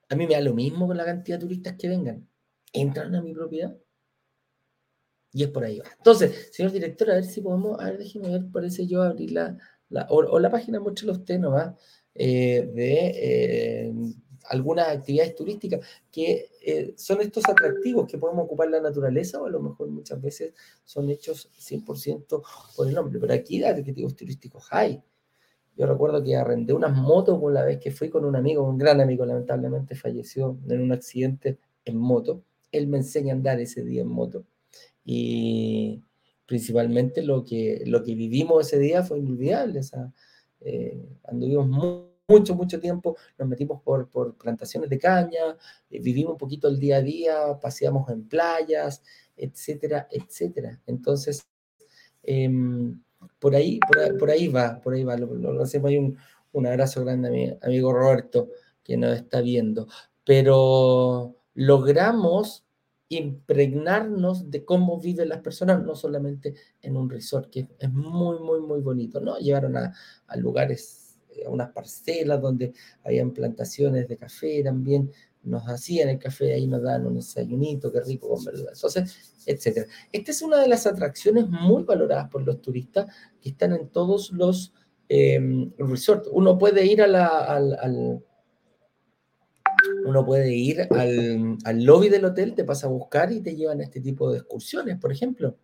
[0.10, 2.28] A mí me da lo mismo con la cantidad de turistas que vengan.
[2.74, 3.76] ¿Entran a mi propiedad?
[5.32, 8.46] Y es por ahí Entonces, señor director, a ver si podemos, a ver, déjeme ver,
[8.52, 9.58] parece yo abrir la,
[10.10, 11.76] o, la página, muéstrelo usted nomás,
[12.15, 13.94] eh, de eh,
[14.46, 19.50] algunas actividades turísticas que eh, son estos atractivos que podemos ocupar la naturaleza o a
[19.50, 22.42] lo mejor muchas veces son hechos 100%
[22.76, 23.20] por el hombre.
[23.20, 25.02] Pero aquí atractivos turísticos hay.
[25.78, 28.78] Yo recuerdo que arrendé unas motos por la vez que fui con un amigo, un
[28.78, 32.44] gran amigo, lamentablemente falleció en un accidente en moto.
[32.72, 34.46] Él me enseña a andar ese día en moto
[35.12, 36.04] y
[36.45, 39.82] principalmente lo que, lo que vivimos ese día fue inolvidable.
[40.62, 41.67] Eh, anduvimos
[42.28, 45.58] mucho, mucho tiempo, nos metimos por, por plantaciones de caña,
[45.89, 49.02] eh, vivimos un poquito el día a día, paseamos en playas,
[49.36, 50.80] etcétera, etcétera.
[50.86, 51.50] Entonces,
[52.22, 53.02] em,
[53.39, 53.80] por, ahí,
[54.19, 55.17] por, ahí, va, por ahí va.
[55.17, 56.19] Lo, hacemos ahí un,
[56.52, 58.50] un, abrazo grande a mi amigo Roberto,
[58.84, 59.88] que nos está viendo.
[60.24, 62.63] Pero logramos
[63.10, 68.62] impregnarnos de cómo viven las personas, no solamente en un resort, que es muy, muy,
[68.62, 69.38] muy bonito, ¿no?
[69.39, 69.93] Llegaron a,
[70.38, 72.72] lugares, eh, a unas parcelas donde
[73.04, 77.91] habían plantaciones de café, eran bien, nos hacían el café, ahí nos dan un desayunito,
[77.91, 78.78] qué rico con verduras.
[78.78, 79.88] Entonces, etcétera.
[80.12, 83.08] Esta es una de las atracciones muy valoradas por los turistas
[83.41, 84.74] que están en todos los
[85.08, 86.30] eh, resorts.
[86.32, 88.24] Uno puede ir a al
[90.06, 93.82] uno puede ir al, al, lobby del hotel, te pasa a buscar y te llevan
[93.82, 95.58] a este tipo de excursiones, por ejemplo,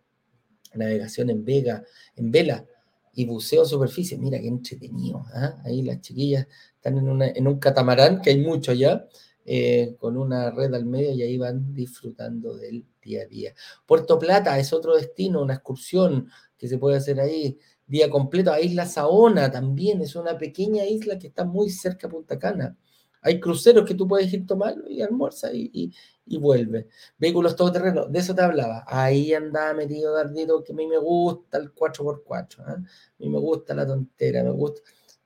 [0.74, 1.82] navegación en vega,
[2.16, 2.64] en vela
[3.14, 4.18] y buceo superficie.
[4.18, 5.24] Mira qué entretenido.
[5.34, 5.50] ¿eh?
[5.64, 9.08] Ahí las chiquillas están en, una, en, un catamarán, que hay mucho allá,
[9.44, 13.54] eh, con una red al medio y ahí van disfrutando del día a día.
[13.86, 18.52] Puerto Plata es otro destino, una excursión que se puede hacer ahí día completo.
[18.52, 22.76] A Isla Saona también es una pequeña isla que está muy cerca de Punta Cana.
[23.26, 25.92] Hay cruceros que tú puedes ir tomarlo y almuerza y, y,
[26.26, 26.86] y vuelve.
[27.18, 28.84] Vehículos todoterrenos, de eso te hablaba.
[28.86, 32.60] Ahí andaba metido Dardito, que a mí me gusta el 4x4.
[32.60, 32.62] ¿eh?
[32.68, 32.84] A
[33.18, 34.80] mí me gusta la tontera, me gusta,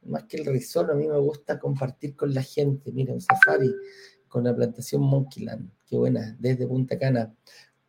[0.06, 2.90] más que el resort, a mí me gusta compartir con la gente.
[2.90, 3.70] Mira, un safari
[4.28, 7.34] con la plantación Monkeyland, qué buena, desde Punta Cana.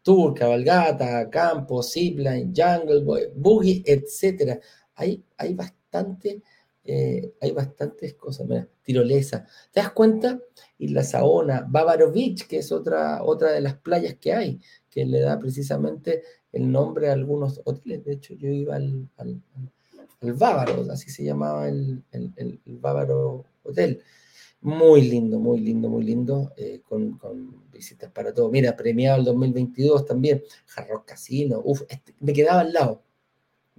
[0.03, 4.59] Tour, cabalgata, campo, zipline, jungle, boogie, etc.
[4.95, 6.41] Hay, hay bastante
[6.83, 8.47] eh, hay bastantes cosas.
[8.47, 9.45] Mira, tirolesa.
[9.71, 10.39] ¿Te das cuenta?
[10.79, 15.21] Isla Saona, Bávaro Beach, que es otra, otra de las playas que hay, que le
[15.21, 18.03] da precisamente el nombre a algunos hoteles.
[18.03, 19.41] De hecho, yo iba al, al,
[20.21, 24.01] Bávaro, así se llamaba el, el, el, Bávaro Hotel.
[24.61, 27.19] Muy lindo, muy lindo, muy lindo, eh, con,
[27.71, 28.51] visitas para todo.
[28.51, 33.01] Mira, premiado el 2022 también, Jarros Casino, uf, este, me quedaba al lado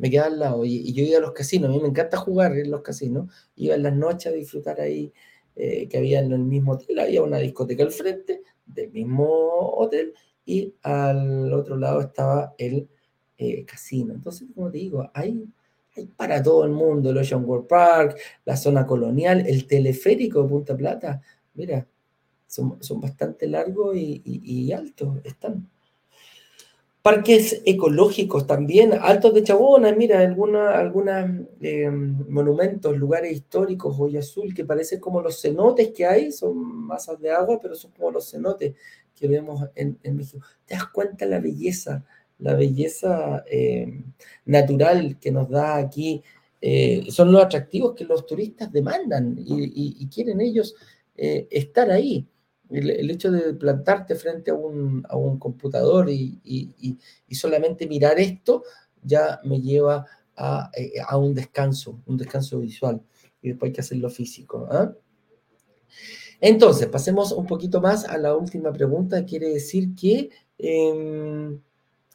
[0.02, 0.64] me quedaba al lado.
[0.64, 3.76] Y, yo iba a los casinos, a mí me encanta jugar en los casinos, iba
[3.76, 5.12] en las noches a disfrutar ahí,
[5.54, 9.24] eh, que había en el mismo hotel, había una discoteca al frente del mismo
[9.76, 10.12] hotel
[10.44, 12.88] y al otro lado estaba el
[13.38, 14.12] eh, casino.
[14.12, 15.44] Entonces, como te digo, hay,
[15.96, 20.48] hay para todo el mundo, el Ocean World Park, la zona colonial, el teleférico de
[20.48, 21.22] Punta Plata,
[21.54, 21.86] mira,
[22.48, 25.70] son, son bastante largos y, y, y altos, están
[27.02, 31.18] parques ecológicos también, altos de Chabona, mira, algunos
[31.60, 37.20] eh, monumentos, lugares históricos, hoy azul, que parecen como los cenotes que hay, son masas
[37.20, 38.74] de agua, pero son como los cenotes
[39.14, 40.44] que vemos en, en México.
[40.64, 42.04] ¿Te das cuenta la belleza,
[42.38, 44.04] la belleza eh,
[44.44, 46.22] natural que nos da aquí?
[46.60, 50.76] Eh, son los atractivos que los turistas demandan y, y, y quieren ellos
[51.16, 52.24] eh, estar ahí
[52.72, 58.18] el, hecho de plantarte frente a un, a un computador y, y, y, solamente mirar
[58.18, 58.62] esto
[59.02, 60.06] ya me lleva
[60.36, 63.02] a, eh, a, un descanso, un descanso visual.
[63.40, 64.68] Y después hay que hacerlo físico.
[64.72, 64.88] ¿eh?
[66.40, 69.24] Entonces, pasemos un poquito más a la última pregunta.
[69.24, 71.58] Quiere decir que, eh,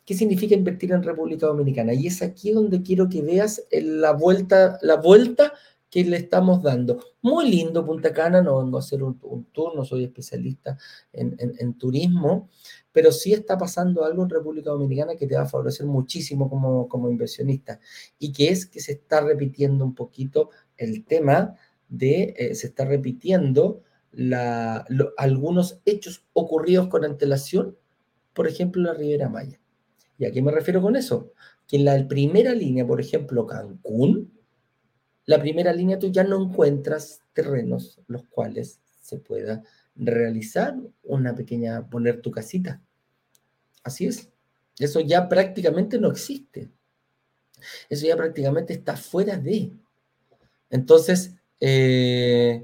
[0.05, 1.93] ¿qué significa invertir en República Dominicana?
[1.93, 5.53] Y es aquí donde quiero que veas la vuelta, la vuelta
[5.89, 6.99] que le estamos dando.
[7.21, 10.77] Muy lindo Punta Cana, no vengo a hacer un, un tour, no soy especialista
[11.13, 12.49] en, en, en, turismo,
[12.91, 16.87] pero sí está pasando algo en República Dominicana que te va a favorecer muchísimo como,
[16.87, 17.79] como inversionista
[18.19, 21.55] y que es que se está repitiendo un poquito el tema
[21.87, 27.77] de, eh, se está repitiendo la, lo, algunos hechos ocurridos con antelación,
[28.33, 29.59] por ejemplo, la Ribera Maya.
[30.17, 31.31] ¿Y a qué me refiero con eso?
[31.67, 34.36] Que en la primera línea, por ejemplo, Cancún,
[35.27, 39.61] la primera línea tú ya no encuentras terrenos los cuales se pueda
[39.95, 42.81] realizar una pequeña, poner tu casita.
[43.83, 44.29] Así es.
[44.79, 46.69] Eso ya prácticamente no existe.
[47.89, 49.73] Eso ya prácticamente está fuera de.
[50.69, 52.63] Entonces, eh,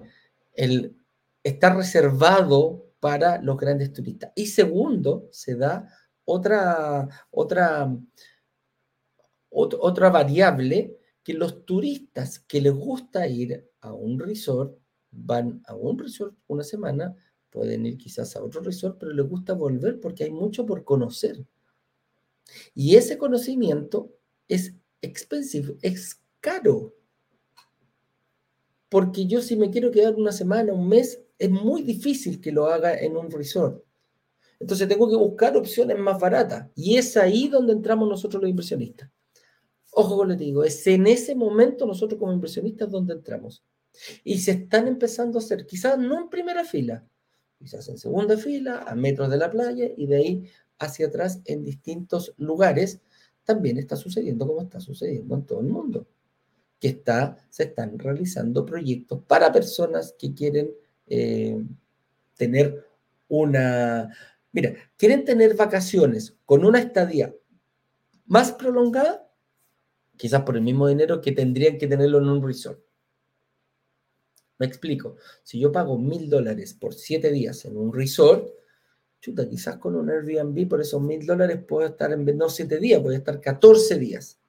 [0.53, 0.95] el,
[1.43, 4.31] está reservado para los grandes turistas.
[4.35, 5.89] Y segundo, se da
[6.23, 7.93] otra, otra,
[9.49, 14.77] otra variable que los turistas que les gusta ir a un resort
[15.11, 17.15] van a un resort una semana,
[17.49, 21.45] pueden ir quizás a otro resort, pero les gusta volver porque hay mucho por conocer.
[22.73, 24.11] Y ese conocimiento
[24.47, 26.93] es expensive, es caro.
[28.89, 32.67] Porque yo si me quiero quedar una semana, un mes, es muy difícil que lo
[32.67, 33.83] haga en un resort.
[34.59, 36.69] Entonces tengo que buscar opciones más baratas.
[36.75, 39.09] Y es ahí donde entramos nosotros los inversionistas.
[39.95, 43.63] Ojo con lo digo, es en ese momento nosotros como inversionistas donde entramos.
[44.23, 47.05] Y se están empezando a hacer, quizás no en primera fila,
[47.59, 51.63] quizás en segunda fila, a metros de la playa y de ahí hacia atrás en
[51.63, 53.01] distintos lugares,
[53.43, 56.07] también está sucediendo como está sucediendo en todo el mundo,
[56.79, 60.71] que está, se están realizando proyectos para personas que quieren
[61.07, 61.63] eh,
[62.35, 62.85] tener
[63.27, 64.09] una,
[64.51, 67.33] mira, quieren tener vacaciones con una estadía
[68.25, 69.29] más prolongada
[70.17, 72.83] quizás por el mismo dinero que tendrían que tenerlo en un resort.
[74.59, 75.17] Me explico.
[75.43, 78.47] Si yo pago mil dólares por siete días en un resort,
[79.19, 83.01] chuta, quizás con un Airbnb por esos mil dólares puedo estar en no siete días,
[83.01, 84.39] voy a estar 14 días.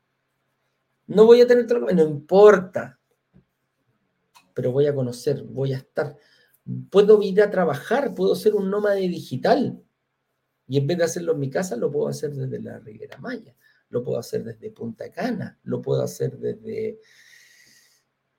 [1.06, 2.98] No voy a tener trabajo, no importa.
[4.52, 6.16] Pero voy a conocer, voy a estar.
[6.90, 9.82] Puedo ir a trabajar, puedo ser un nómade digital.
[10.66, 13.54] Y en vez de hacerlo en mi casa, lo puedo hacer desde la Riviera Maya,
[13.94, 17.00] lo puedo hacer desde Punta Cana, lo puedo hacer desde...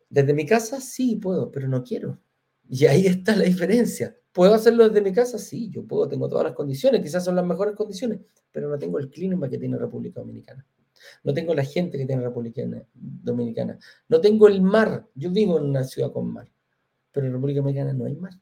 [0.09, 2.19] Desde mi casa, sí puedo, pero no quiero.
[2.69, 4.15] Y ahí está la diferencia.
[4.31, 5.39] ¿Puedo hacerlo desde mi casa?
[5.39, 8.19] Sí, yo puedo, tengo todas las condiciones, quizás son las mejores condiciones,
[8.51, 10.65] pero no tengo el clima que tiene República Dominicana.
[11.23, 12.61] No tengo la gente que tiene República
[12.93, 13.79] Dominicana.
[14.09, 15.07] No tengo el mar.
[15.15, 16.51] Yo vivo en una ciudad con mar,
[17.11, 18.33] pero en República Dominicana no hay mar.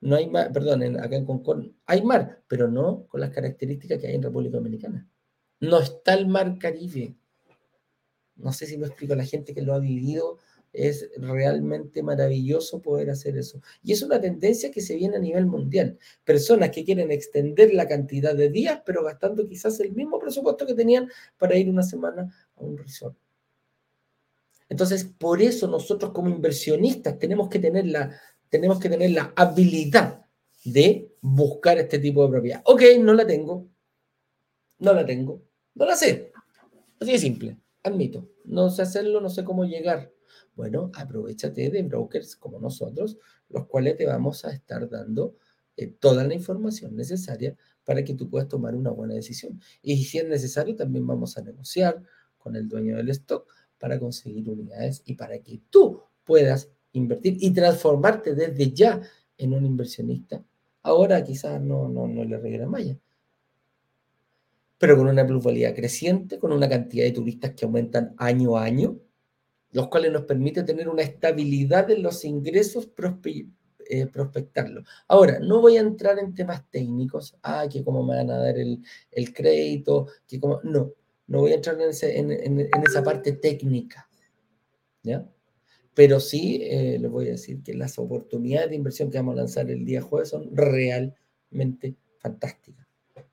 [0.00, 4.08] No hay mar, perdón, acá en Concord hay mar, pero no con las características que
[4.08, 5.06] hay en República Dominicana.
[5.60, 7.14] No está el mar Caribe.
[8.36, 10.38] No sé si me explico, la gente que lo ha vivido
[10.72, 13.62] es realmente maravilloso poder hacer eso.
[13.82, 15.98] Y es una tendencia que se viene a nivel mundial.
[16.22, 20.74] Personas que quieren extender la cantidad de días, pero gastando quizás el mismo presupuesto que
[20.74, 23.16] tenían para ir una semana a un resort.
[24.68, 30.26] Entonces, por eso nosotros como inversionistas tenemos que tener la, tenemos que tener la habilidad
[30.64, 32.62] de buscar este tipo de propiedad.
[32.64, 33.68] Ok, no la tengo.
[34.78, 35.45] No la tengo.
[35.76, 36.32] No la sé.
[36.98, 37.58] Así de simple.
[37.82, 38.28] Admito.
[38.44, 40.10] No sé hacerlo, no sé cómo llegar.
[40.54, 43.18] Bueno, aprovechate de brokers como nosotros,
[43.50, 45.36] los cuales te vamos a estar dando
[45.76, 47.54] eh, toda la información necesaria
[47.84, 49.60] para que tú puedas tomar una buena decisión.
[49.82, 52.02] Y si es necesario, también vamos a negociar
[52.38, 53.46] con el dueño del stock
[53.78, 59.02] para conseguir unidades y para que tú puedas invertir y transformarte desde ya
[59.36, 60.42] en un inversionista.
[60.82, 62.98] Ahora quizás no, no, no le regresa Maya,
[64.78, 68.98] pero con una plusvalía creciente, con una cantidad de turistas que aumentan año a año,
[69.72, 72.88] los cuales nos permite tener una estabilidad en los ingresos,
[73.88, 74.82] eh, prospectarlo.
[75.08, 78.56] Ahora, no voy a entrar en temas técnicos, ah, que cómo me van a dar
[78.58, 78.82] el,
[79.34, 80.92] crédito, que cómo, no,
[81.26, 84.08] no voy a entrar en, esa parte técnica,
[85.02, 85.26] ¿ya?
[85.94, 89.38] Pero sí eh, les voy a decir que las oportunidades de inversión que vamos a
[89.38, 92.85] lanzar el día jueves son realmente fantásticas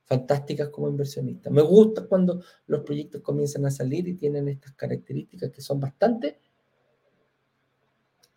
[0.06, 1.49] fantásticas como inversionista.
[1.49, 6.39] Me gusta cuando los proyectos comienzan a salir y tienen estas características que son bastante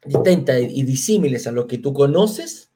[0.05, 2.71] distintas y disímiles a lo que tú conoces,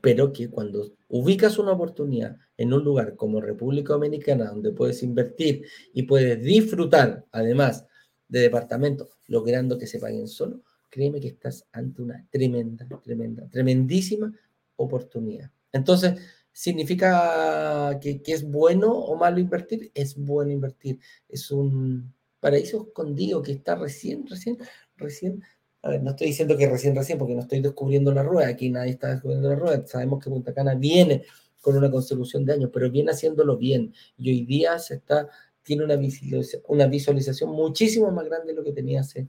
[0.00, 5.64] pero que cuando ubicas una oportunidad en un lugar como República Dominicana, donde puedes invertir
[5.92, 7.86] y puedes disfrutar, además
[8.28, 14.32] de departamentos, logrando que se paguen solo, créeme que estás ante una tremenda, tremenda, tremendísima
[14.76, 15.50] oportunidad.
[15.72, 16.20] Entonces,
[16.58, 19.92] ¿Significa que, es bueno o malo invertir?
[19.94, 20.98] Es bueno invertir.
[21.28, 24.58] Es un paraíso escondido que está recién, recién,
[24.96, 25.44] recién.
[25.84, 28.48] No estoy diciendo que recién, recién, porque no estoy descubriendo la rueda.
[28.48, 29.86] Aquí nadie está descubriendo la rueda.
[29.86, 31.22] Sabemos que Punta Cana viene
[31.60, 33.94] con una consecución de años, pero viene haciéndolo bien.
[34.16, 35.28] Y hoy día se está,
[35.62, 39.28] tiene una visualización, una visualización muchísimo más grande de lo que tenía hace,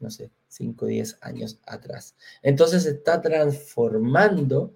[0.00, 2.16] no sé, 5 o 10 años atrás.
[2.42, 4.74] Entonces se está transformando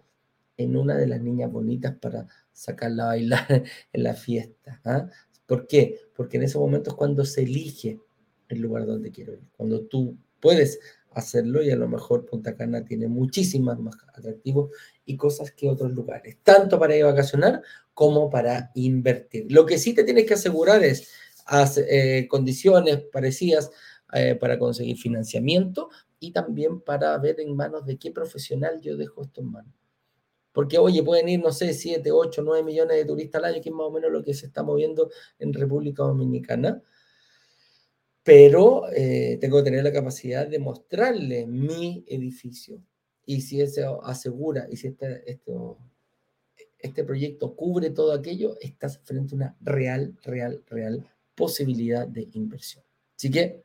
[0.59, 3.47] en una de las niñas bonitas para sacarla a bailar
[3.93, 4.81] en la fiesta.
[4.85, 5.09] ¿ah?
[5.47, 5.99] ¿Por qué?
[6.15, 7.99] Porque en ese momento es cuando se elige
[8.49, 10.79] el lugar donde quiero ir, cuando tú puedes
[11.13, 14.71] hacerlo y a lo mejor Punta Cana tiene muchísimas más atractivos
[15.05, 17.63] y cosas que otros lugares, tanto para ir a vacacionar
[17.95, 19.51] como para invertir.
[19.51, 21.11] Lo que sí te tienes que asegurar es
[21.77, 23.71] eh, condiciones parecidas
[24.13, 25.89] eh, para conseguir financiamiento
[26.21, 29.75] y también para ver en manos de qué profesional yo dejo esto en manos.
[30.59, 33.69] Porque, oye, pueden ir, no sé, 7, 8, 9 millones de turistas al año, que
[33.69, 36.83] es más o menos lo que se está moviendo en República Dominicana.
[38.25, 42.83] Pero eh, tengo que tener la capacidad de mostrarle mi edificio.
[43.25, 45.79] Y si eso asegura, y si este, esto,
[46.81, 52.83] este proyecto cubre todo aquello, estás frente a una real, real, real posibilidad de inversión.
[53.17, 53.63] Así que,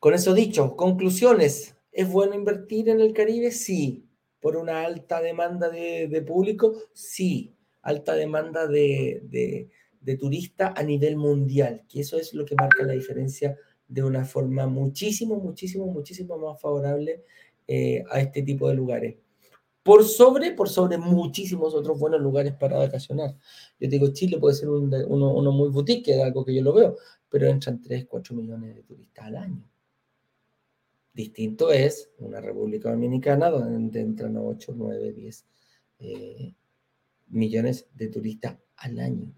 [0.00, 1.76] con eso dicho, conclusiones.
[1.92, 3.52] ¿Es bueno invertir en el Caribe?
[3.52, 4.09] Sí
[4.40, 9.22] por una alta demanda de, público, sí, alta demanda de,
[10.00, 14.24] de, turistas a nivel mundial, que eso es lo que marca la diferencia de una
[14.24, 17.24] forma muchísimo, muchísimo, muchísimo más favorable
[17.66, 19.16] eh, a este tipo de lugares.
[19.82, 23.36] Por sobre, por sobre muchísimos otros buenos lugares para vacacionar.
[23.78, 26.96] Yo digo, Chile puede ser uno, uno muy boutique, algo que yo lo veo,
[27.28, 29.70] pero entran 3, 4 millones de turistas al año.
[31.12, 35.44] Distinto es una República Dominicana donde entran 8, 9, 10
[37.28, 39.32] millones de turistas al año.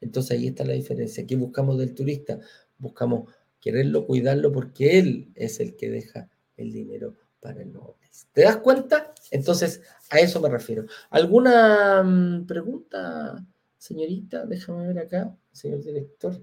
[0.00, 1.26] Entonces ahí está la diferencia.
[1.26, 2.38] ¿Qué buscamos del turista?
[2.78, 8.28] Buscamos quererlo, cuidarlo, porque él es el que deja el dinero para el nobles.
[8.32, 9.14] ¿Te das cuenta?
[9.30, 10.86] Entonces, a eso me refiero.
[11.10, 13.44] ¿Alguna mm, pregunta,
[13.78, 14.46] señorita?
[14.46, 16.40] Déjame ver acá, señor director,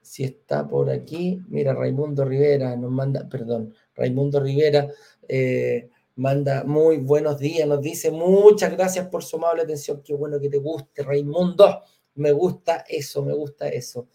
[0.00, 1.42] si está por aquí.
[1.48, 4.88] Mira, Raimundo Rivera nos manda, perdón, Raimundo Rivera
[5.28, 10.02] eh, manda muy buenos días, nos dice muchas gracias por su amable atención.
[10.02, 11.82] Qué bueno que te guste, Raimundo.
[12.14, 14.08] Me gusta eso, me gusta eso.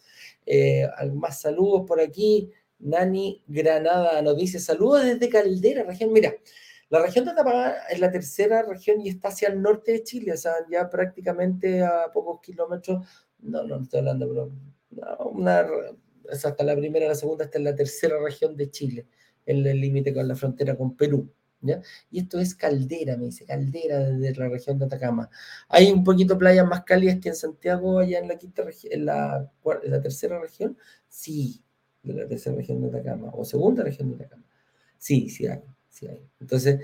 [0.45, 2.51] Eh, más saludos por aquí.
[2.79, 6.13] Nani Granada nos dice saludos desde Caldera, región.
[6.13, 6.35] Mira,
[6.89, 10.33] la región de Atapagá es la tercera región y está hacia el norte de Chile,
[10.33, 13.05] o sea, ya prácticamente a pocos kilómetros.
[13.39, 14.51] No, no, estoy hablando, pero
[14.91, 15.49] no,
[16.31, 19.07] hasta la primera, la segunda, en la tercera región de Chile,
[19.47, 21.29] en el límite con la frontera con Perú.
[21.59, 21.81] ¿Ya?
[22.11, 25.27] Y esto es Caldera, me dice, Caldera desde la región de Atacama.
[25.69, 29.51] Hay un poquito playas más cálidas que en Santiago, allá en la quinta en la,
[29.83, 30.77] en la tercera región.
[31.09, 31.63] Sí,
[32.03, 34.43] de la tercera región de Atacama, o segunda región de Atacama.
[34.99, 36.21] Sí, sí hay, sí hay.
[36.39, 36.79] Entonces,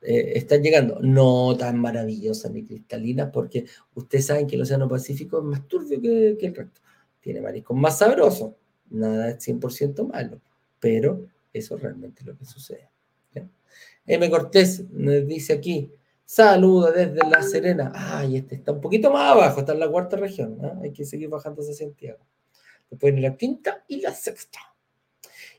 [0.00, 5.38] eh, están llegando, no tan maravillosas ni cristalinas, porque ustedes saben que el Océano Pacífico
[5.38, 6.80] es más turbio que, que el resto.
[7.20, 8.52] Tiene mariscos más sabrosos,
[8.90, 10.40] nada es 100% malo,
[10.78, 12.90] pero eso realmente es lo que sucede.
[14.06, 14.28] M.
[14.28, 15.90] Cortés nos dice aquí,
[16.24, 17.92] saluda desde La Serena.
[17.94, 20.58] Ay, este está un poquito más abajo, está en la cuarta región.
[20.82, 22.20] Hay que seguir bajando hacia Santiago.
[22.90, 24.58] Después en la quinta y la sexta.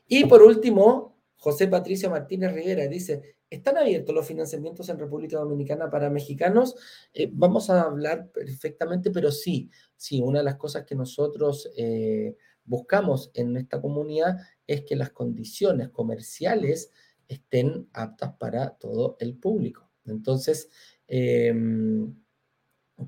[0.06, 5.90] Y por último, José Patricio Martínez Rivera dice, ¿están abiertos los financiamientos en República Dominicana
[5.90, 6.76] para mexicanos?
[7.12, 12.36] Eh, vamos a hablar perfectamente, pero sí, sí, una de las cosas que nosotros eh,
[12.66, 14.36] buscamos en esta comunidad
[14.66, 16.90] es que las condiciones comerciales
[17.28, 19.90] estén aptas para todo el público.
[20.04, 20.68] Entonces,
[21.08, 22.14] em,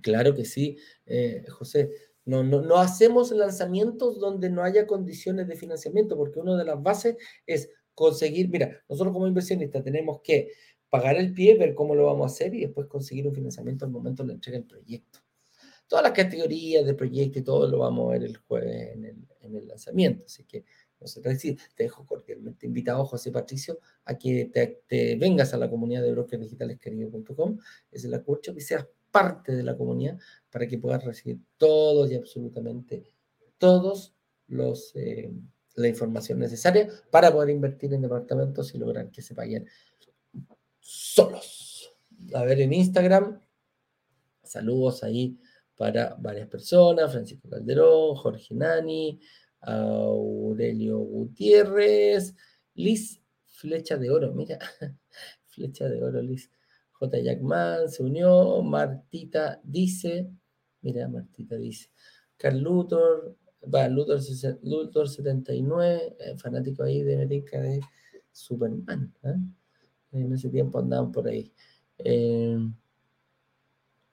[0.02, 1.90] claro que sí, eh, José.
[2.24, 6.82] No, no, no, hacemos lanzamientos donde no haya condiciones de financiamiento, porque una de las
[6.82, 10.52] bases es conseguir, mira, nosotros como inversionistas tenemos que
[10.90, 13.90] pagar el pie, ver cómo lo vamos a hacer y después conseguir un financiamiento al
[13.90, 15.20] momento de la entrega del proyecto.
[15.88, 19.16] Todas las categorías de proyecto y todo lo vamos a ver el jueves en el,
[19.40, 20.24] en el lanzamiento.
[20.26, 20.64] Así que
[21.00, 25.70] no sé decir, te dejo cordialmente invitado, José Patricio, a que te, vengas a la
[25.70, 27.58] comunidad de brokersdigitalesquerido.com,
[27.90, 30.18] es el acuerdo que seas parte de la comunidad
[30.50, 33.04] para que puedas recibir todos y absolutamente
[33.58, 34.14] todos
[34.48, 35.32] los eh,
[35.74, 39.66] la información necesaria para poder invertir en departamentos y lograr que se vayan
[40.80, 41.96] solos.
[42.34, 43.40] A ver en Instagram,
[44.42, 45.38] saludos ahí
[45.78, 49.20] para varias personas, Francisco Calderón, Jorge Nani,
[49.60, 52.34] Aurelio Gutiérrez,
[52.74, 54.58] Liz Flecha de Oro, mira,
[55.46, 56.50] Flecha de Oro, Liz.
[56.92, 57.20] J.
[57.20, 60.28] Jackman se unió, Martita dice,
[60.82, 61.90] mira, Martita dice,
[62.36, 63.36] Carl Luthor,
[63.72, 67.80] va, Luthor, 79, eh, fanático ahí de América de
[68.32, 69.36] Superman, ¿eh?
[70.10, 71.52] en ese tiempo andaban por ahí.
[71.98, 72.58] Eh,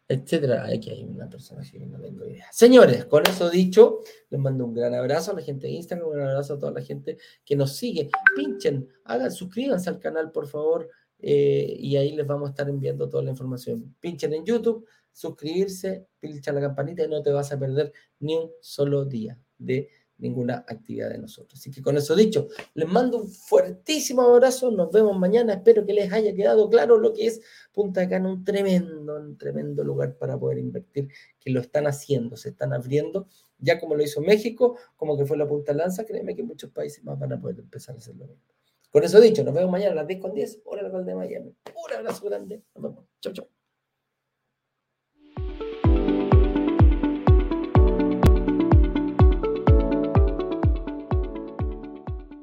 [0.08, 0.66] etcétera.
[0.66, 2.48] Aquí hay una persona que no tengo idea.
[2.52, 6.14] Señores, con eso dicho, les mando un gran abrazo a la gente de Instagram, un
[6.14, 8.10] gran abrazo a toda la gente que nos sigue.
[8.36, 10.90] Pinchen, hagan, suscríbanse al canal, por favor,
[11.20, 13.96] eh, y ahí les vamos a estar enviando toda la información.
[14.00, 18.52] Pinchen en YouTube, suscribirse, pincha la campanita y no te vas a perder ni un
[18.62, 21.60] solo día de ninguna actividad de nosotros.
[21.60, 25.94] Así que con eso dicho, les mando un fuertísimo abrazo, nos vemos mañana, espero que
[25.94, 27.42] les haya quedado claro lo que es
[27.74, 31.10] Punta Cana, un tremendo, un tremendo lugar para poder invertir,
[31.40, 33.28] que lo están haciendo, se están abriendo,
[33.60, 37.04] ya como lo hizo México, como que fue la Punta Lanza, créeme que muchos países
[37.04, 38.44] más van a poder empezar a hacer lo mismo.
[38.92, 41.54] Con eso dicho, nos vemos mañana a las 10 con 10, hora local de Miami.
[41.66, 43.55] Un abrazo grande, nos vemos, chau, chau.